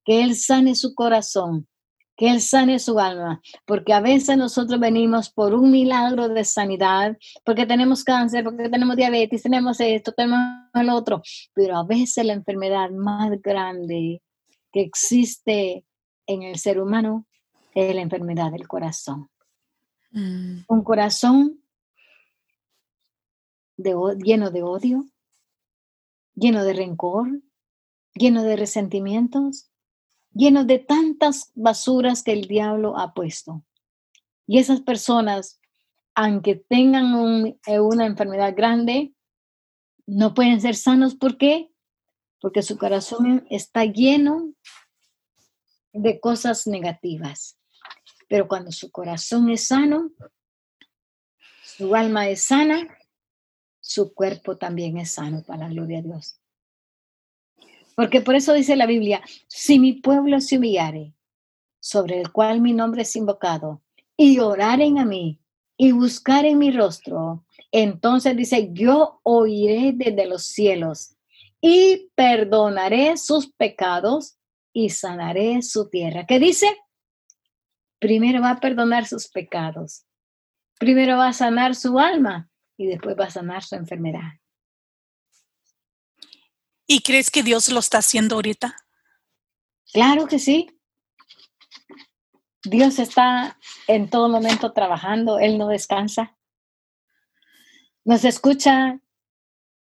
[0.05, 1.69] que Él sane su corazón,
[2.17, 7.17] que Él sane su alma, porque a veces nosotros venimos por un milagro de sanidad,
[7.45, 10.41] porque tenemos cáncer, porque tenemos diabetes, tenemos esto, tenemos
[10.75, 11.23] el otro,
[11.55, 14.21] pero a veces la enfermedad más grande
[14.71, 15.85] que existe
[16.31, 17.27] en el ser humano
[17.75, 19.29] es la enfermedad del corazón.
[20.13, 20.61] Mm.
[20.69, 21.61] Un corazón
[23.77, 25.07] lleno de odio,
[26.35, 27.43] lleno de rencor,
[28.15, 29.71] lleno de resentimientos,
[30.33, 33.65] lleno de tantas basuras que el diablo ha puesto.
[34.47, 35.61] Y esas personas,
[36.15, 39.15] aunque tengan eh, una enfermedad grande,
[40.07, 41.17] no pueden ser sanos.
[41.17, 41.73] ¿Por qué?
[42.41, 44.55] Porque su corazón está lleno
[45.93, 47.59] de cosas negativas.
[48.29, 50.11] Pero cuando su corazón es sano,
[51.63, 52.87] su alma es sana,
[53.81, 56.41] su cuerpo también es sano, para la gloria de Dios.
[57.97, 61.15] Porque por eso dice la Biblia, si mi pueblo se humillare,
[61.81, 63.83] sobre el cual mi nombre es invocado,
[64.17, 65.41] y oraren a mí,
[65.77, 71.17] y buscaren mi rostro, entonces dice, yo oiré desde los cielos,
[71.61, 74.37] y perdonaré sus pecados,
[74.73, 76.27] y sanaré su tierra.
[76.27, 76.67] ¿Qué dice?
[78.01, 80.07] primero va a perdonar sus pecados,
[80.79, 84.41] primero va a sanar su alma y después va a sanar su enfermedad.
[86.87, 88.75] ¿Y crees que Dios lo está haciendo ahorita?
[89.93, 90.77] Claro que sí.
[92.65, 96.37] Dios está en todo momento trabajando, Él no descansa.
[98.05, 99.01] Nos escucha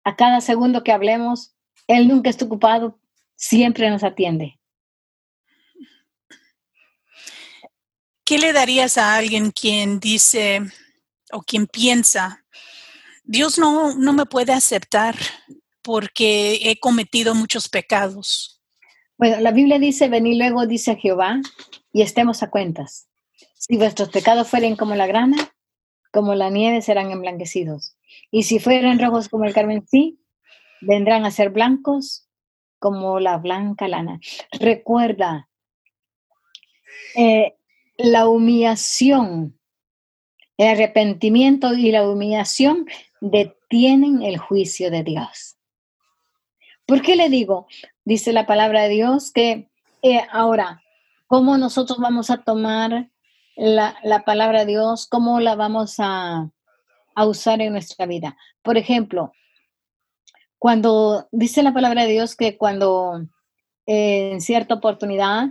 [0.05, 1.57] a cada segundo que hablemos,
[1.87, 3.01] Él nunca está ocupado,
[3.37, 4.61] siempre nos atiende.
[8.25, 10.61] ¿Qué le darías a alguien quien dice
[11.33, 12.45] o quien piensa,
[13.25, 15.17] Dios no, no me puede aceptar
[15.83, 18.61] porque he cometido muchos pecados?
[19.17, 21.41] Bueno, la Biblia dice, venid luego, dice Jehová,
[21.93, 23.09] y estemos a cuentas.
[23.55, 25.37] Si vuestros pecados fueren como la grana,
[26.13, 27.97] como la nieve serán emblanquecidos.
[28.31, 30.21] Y si fueren rojos como el carmesí,
[30.81, 32.29] vendrán a ser blancos
[32.79, 34.21] como la blanca lana.
[34.51, 35.49] Recuerda,
[37.17, 37.57] eh,
[37.97, 39.59] la humillación,
[40.57, 42.87] el arrepentimiento y la humillación
[43.21, 45.57] detienen el juicio de Dios.
[46.87, 47.67] ¿Por qué le digo?
[48.05, 49.71] Dice la palabra de Dios que
[50.03, 50.83] eh, ahora,
[51.27, 53.09] ¿cómo nosotros vamos a tomar
[53.57, 55.07] la, palabra de Dios?
[55.07, 56.51] ¿Cómo la vamos a,
[57.17, 58.37] usar en nuestra vida?
[58.63, 59.33] Por ejemplo,
[60.59, 63.23] cuando dice la palabra de Dios que cuando
[63.87, 65.49] eh, en cierta oportunidad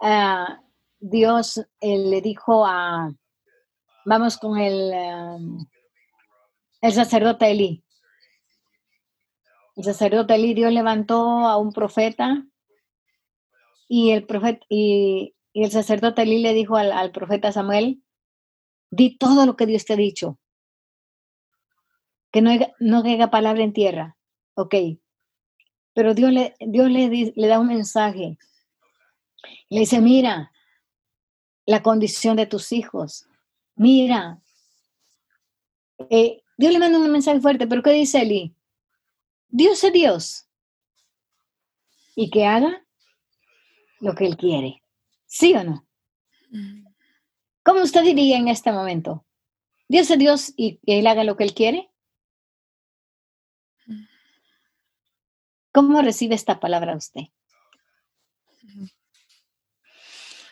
[0.00, 0.60] ah,
[1.00, 3.14] Dios le dijo a,
[4.04, 5.58] vamos con el, em,
[6.80, 7.84] el sacerdote Elí.
[9.76, 12.44] El sacerdote Elí, Dios levantó a un profeta
[13.88, 18.02] y el profeta y, el sacerdote Elí le dijo al, profeta Samuel,
[18.90, 20.38] di todo lo que Dios te ha dicho,
[22.32, 24.16] que no, no caiga palabra en tierra,
[24.54, 24.74] ok.
[25.94, 28.38] Pero Dios le, Dios le, le da un mensaje.
[29.68, 30.52] Le dice, mira,
[31.68, 33.28] la condición de tus hijos.
[33.76, 34.40] Mira,
[36.08, 38.56] eh, Dios le manda un mensaje fuerte, pero ¿qué dice Eli?
[39.48, 40.48] Dios es Dios.
[42.14, 42.86] Y que haga
[44.00, 44.82] lo que Él quiere.
[45.26, 45.86] ¿Sí o no?
[47.62, 49.26] ¿Cómo usted diría en este momento?
[49.88, 51.90] Dios es Dios y que Él haga lo que Él quiere.
[55.70, 57.24] ¿Cómo recibe esta palabra usted?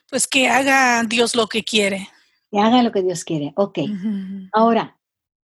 [0.08, 2.08] Pues que haga Dios lo que quiere.
[2.50, 3.52] Que haga lo que Dios quiere.
[3.56, 3.80] Ok.
[4.52, 4.98] Ahora,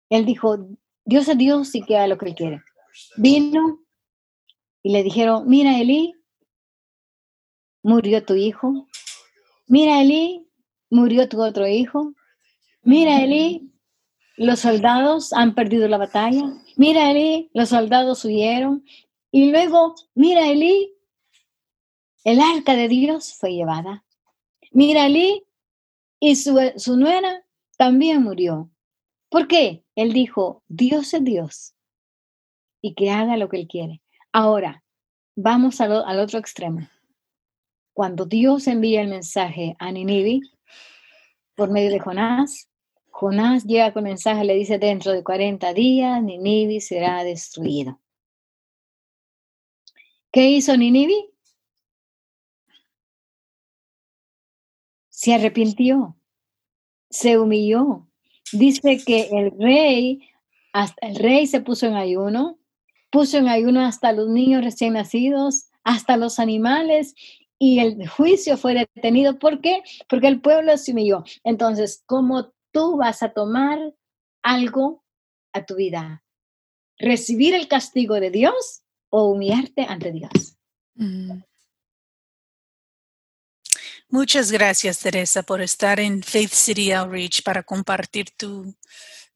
[0.10, 0.58] él dijo,
[1.06, 2.64] Dios es Dios y que haga lo que él quiere.
[3.18, 3.80] Vino
[4.82, 6.16] y le dijeron, mira Eli,
[7.84, 8.88] murió tu hijo.
[9.68, 10.48] Mira Eli,
[10.90, 12.14] murió tu otro hijo.
[12.82, 13.72] Mira Eli,
[14.36, 16.44] los soldados han perdido la batalla.
[16.76, 18.84] Mira Eli, los soldados huyeron.
[19.32, 20.96] Y luego, mira Eli,
[22.24, 24.04] el arca de Dios fue llevada.
[24.72, 25.44] Mira Eli,
[26.20, 27.46] y su, su nuera
[27.78, 28.70] también murió.
[29.30, 29.84] ¿Por qué?
[29.96, 31.76] Él dijo, Dios es Dios
[32.82, 34.02] y que haga lo que Él quiere.
[34.32, 34.84] Ahora,
[35.36, 36.88] vamos al, al otro extremo.
[37.94, 40.42] Cuando Dios envía el mensaje a Ninive
[41.56, 42.70] por medio de Jonás,
[43.10, 48.00] Jonás llega con el mensaje, le dice, dentro de 40 días Ninive será destruido.
[50.32, 51.30] ¿Qué hizo Ninive?
[55.20, 56.16] Se arrepintió,
[57.10, 58.08] se humilló.
[58.54, 60.30] Dice que el rey,
[60.72, 62.58] hasta el rey se puso en ayuno,
[63.10, 67.16] puso en ayuno hasta los niños recién nacidos, hasta los animales,
[67.58, 69.40] y el juicio fue detenido.
[69.40, 69.84] ¿Por qué?
[70.08, 71.26] Porque el pueblo se humilló.
[71.44, 73.78] Entonces, ¿cómo tú vas a tomar
[74.42, 75.04] algo
[75.52, 76.24] a tu vida?
[76.98, 80.56] ¿Recibir el castigo de Dios o humillarte ante Dios?
[80.96, 81.42] Mm.
[84.12, 88.76] Muchas gracias, Teresa, por estar en Faith City Outreach para compartir tu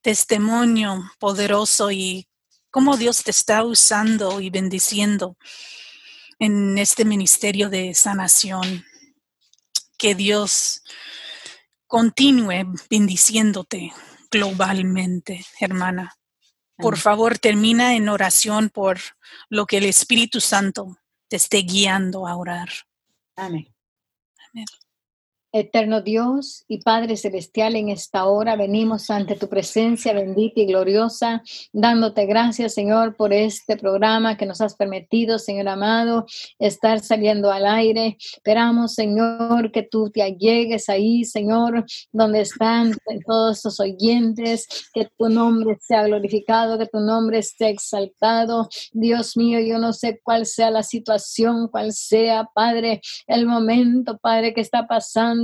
[0.01, 2.27] testimonio poderoso y
[2.71, 5.37] cómo Dios te está usando y bendiciendo
[6.39, 8.83] en este ministerio de sanación.
[9.95, 10.81] Que Dios
[11.85, 13.93] continúe bendiciéndote
[14.31, 16.17] globalmente, hermana.
[16.77, 18.99] Por favor, termina en oración por
[19.49, 20.97] lo que el Espíritu Santo
[21.27, 22.69] te esté guiando a orar.
[23.35, 23.72] Amén.
[24.53, 24.82] Amén.
[25.55, 31.43] Eterno Dios y Padre Celestial, en esta hora venimos ante tu presencia bendita y gloriosa,
[31.71, 36.25] dándote gracias, Señor, por este programa que nos has permitido, Señor amado,
[36.57, 38.17] estar saliendo al aire.
[38.19, 42.95] Esperamos, Señor, que tú te allegues ahí, Señor, donde están
[43.27, 48.69] todos estos oyentes, que tu nombre sea glorificado, que tu nombre esté exaltado.
[48.91, 54.55] Dios mío, yo no sé cuál sea la situación, cuál sea, Padre, el momento, Padre,
[54.55, 55.42] que está pasando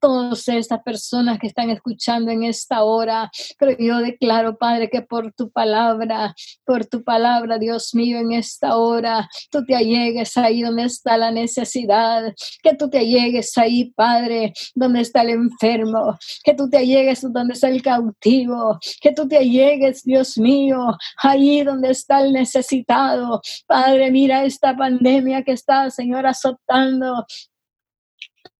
[0.00, 3.30] todas estas personas que están escuchando en esta hora.
[3.58, 6.34] Pero yo declaro, Padre, que por tu palabra,
[6.64, 11.30] por tu palabra, Dios mío, en esta hora, tú te allegues ahí donde está la
[11.30, 17.20] necesidad, que tú te allegues ahí, Padre, donde está el enfermo, que tú te allegues
[17.32, 23.40] donde está el cautivo, que tú te allegues, Dios mío, ahí donde está el necesitado.
[23.66, 27.26] Padre, mira esta pandemia que está, Señor, azotando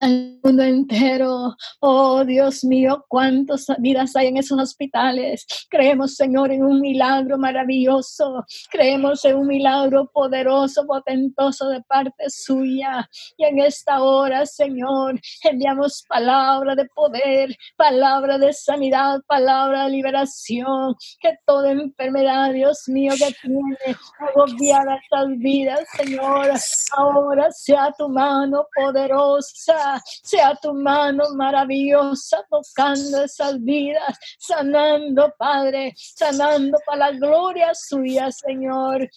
[0.00, 1.56] al mundo entero.
[1.80, 5.46] Oh Dios mío, cuántas vidas hay en esos hospitales.
[5.70, 8.44] Creemos, Señor, en un milagro maravilloso.
[8.70, 13.08] Creemos en un milagro poderoso, potentoso de parte suya.
[13.36, 20.94] Y en esta hora, Señor, enviamos palabra de poder, palabra de sanidad, palabra de liberación.
[21.20, 26.50] Que toda enfermedad, Dios mío, que tiene agobiada estas vidas, Señor,
[26.96, 29.85] ahora sea tu mano poderosa
[30.22, 39.08] sea tu mano maravillosa tocando esas vidas, sanando, Padre, sanando para la gloria suya, Señor.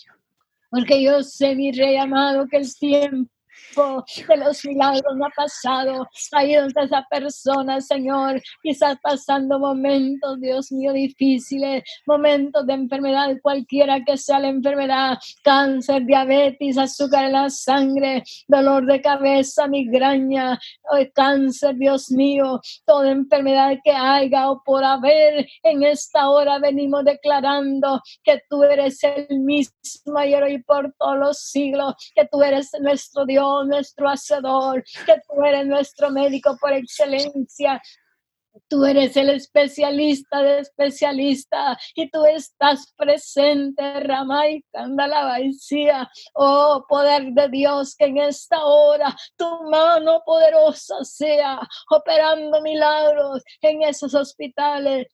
[0.70, 3.32] Porque yo sé, mi Rey amado, que el tiempo
[3.76, 6.07] de los milagros ha pasado.
[6.32, 14.03] Ahí donde esa persona, Señor, quizás pasando momentos, Dios mío, difíciles, momentos de enfermedad, cualquiera
[14.03, 20.59] que sea la enfermedad, cáncer, diabetes, azúcar en la sangre, dolor de cabeza, migraña,
[21.13, 28.01] cáncer, Dios mío, toda enfermedad que haya o por haber en esta hora venimos declarando
[28.24, 33.26] que tú eres el mismo ayer y por todos los siglos, que tú eres nuestro
[33.26, 37.82] Dios nuestro hacedor, que tú eres nuestro médico por excelencia,
[38.68, 46.10] Tú eres el especialista de especialista y tú estás presente, Ramay, Candalabaicía.
[46.34, 53.84] Oh, poder de Dios, que en esta hora tu mano poderosa sea operando milagros en
[53.84, 55.07] esos hospitales,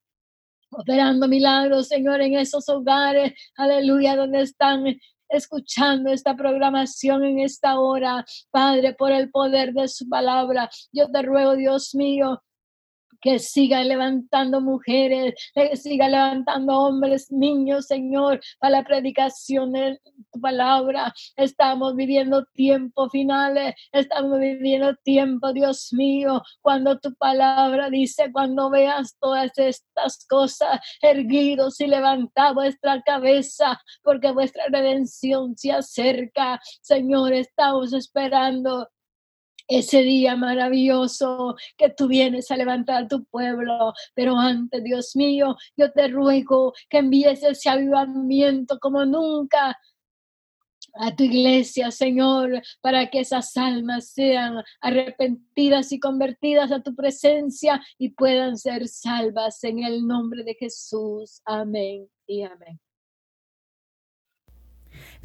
[0.71, 4.85] operando milagros, Señor, en esos hogares, aleluya, donde están
[5.29, 10.69] escuchando esta programación en esta hora, Padre, por el poder de su palabra.
[10.91, 12.41] Yo te ruego, Dios mío,
[13.25, 19.99] que siga levantando mujeres, que siga levantando hombres, niños, Señor, para la predicación de
[20.31, 21.11] tu palabra.
[21.35, 29.17] Estamos viviendo tiempos finales, estamos viviendo tiempo, Dios mío, cuando tu palabra dice, cuando veas
[29.19, 36.61] todas estas cosas, erguidos y levantad vuestra cabeza, porque vuestra redención se acerca.
[36.83, 38.87] Señor, estamos esperando
[39.67, 43.93] ese día maravilloso que tú vienes a levantar tu pueblo.
[44.13, 49.77] Pero antes, Dios mío, yo te ruego que envíes ese avivamiento como nunca
[50.97, 57.81] a tu iglesia, Señor, para que esas almas sean arrepentidas y convertidas a tu presencia
[57.97, 61.41] y puedan ser salvas en el nombre de Jesús.
[61.45, 62.79] Amén y amén.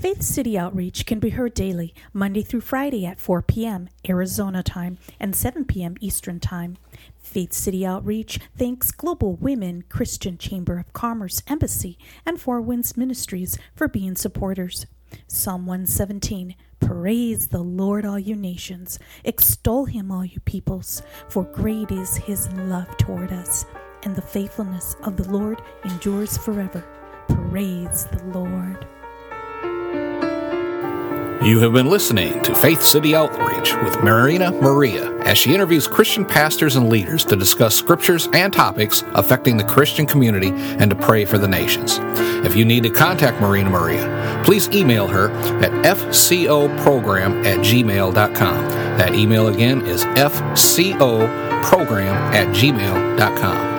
[0.00, 3.90] Faith City Outreach can be heard daily, Monday through Friday at 4 p.m.
[4.08, 5.94] Arizona time and 7 p.m.
[6.00, 6.78] Eastern time.
[7.18, 13.58] Faith City Outreach thanks Global Women Christian Chamber of Commerce Embassy and Four Winds Ministries
[13.74, 14.86] for being supporters.
[15.26, 18.98] Psalm 117 Praise the Lord, all you nations.
[19.22, 23.66] Extol him, all you peoples, for great is his love toward us,
[24.04, 26.82] and the faithfulness of the Lord endures forever.
[27.28, 28.86] Praise the Lord.
[31.42, 36.22] You have been listening to Faith City Outreach with Marina Maria as she interviews Christian
[36.22, 41.24] pastors and leaders to discuss scriptures and topics affecting the Christian community and to pray
[41.24, 41.98] for the nations.
[42.44, 45.30] If you need to contact Marina Maria, please email her
[45.62, 48.68] at fcoprogram at gmail.com.
[48.98, 51.24] That email again is fcoprogram
[52.34, 53.70] at gmail.com.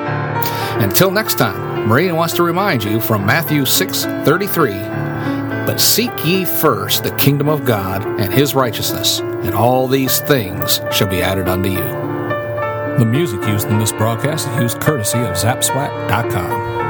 [0.84, 5.11] Until next time, Marina wants to remind you from Matthew 6 33
[5.66, 10.82] but seek ye first the kingdom of God and his righteousness, and all these things
[10.92, 12.02] shall be added unto you.
[12.98, 16.81] The music used in this broadcast is used courtesy of Zapswap.com.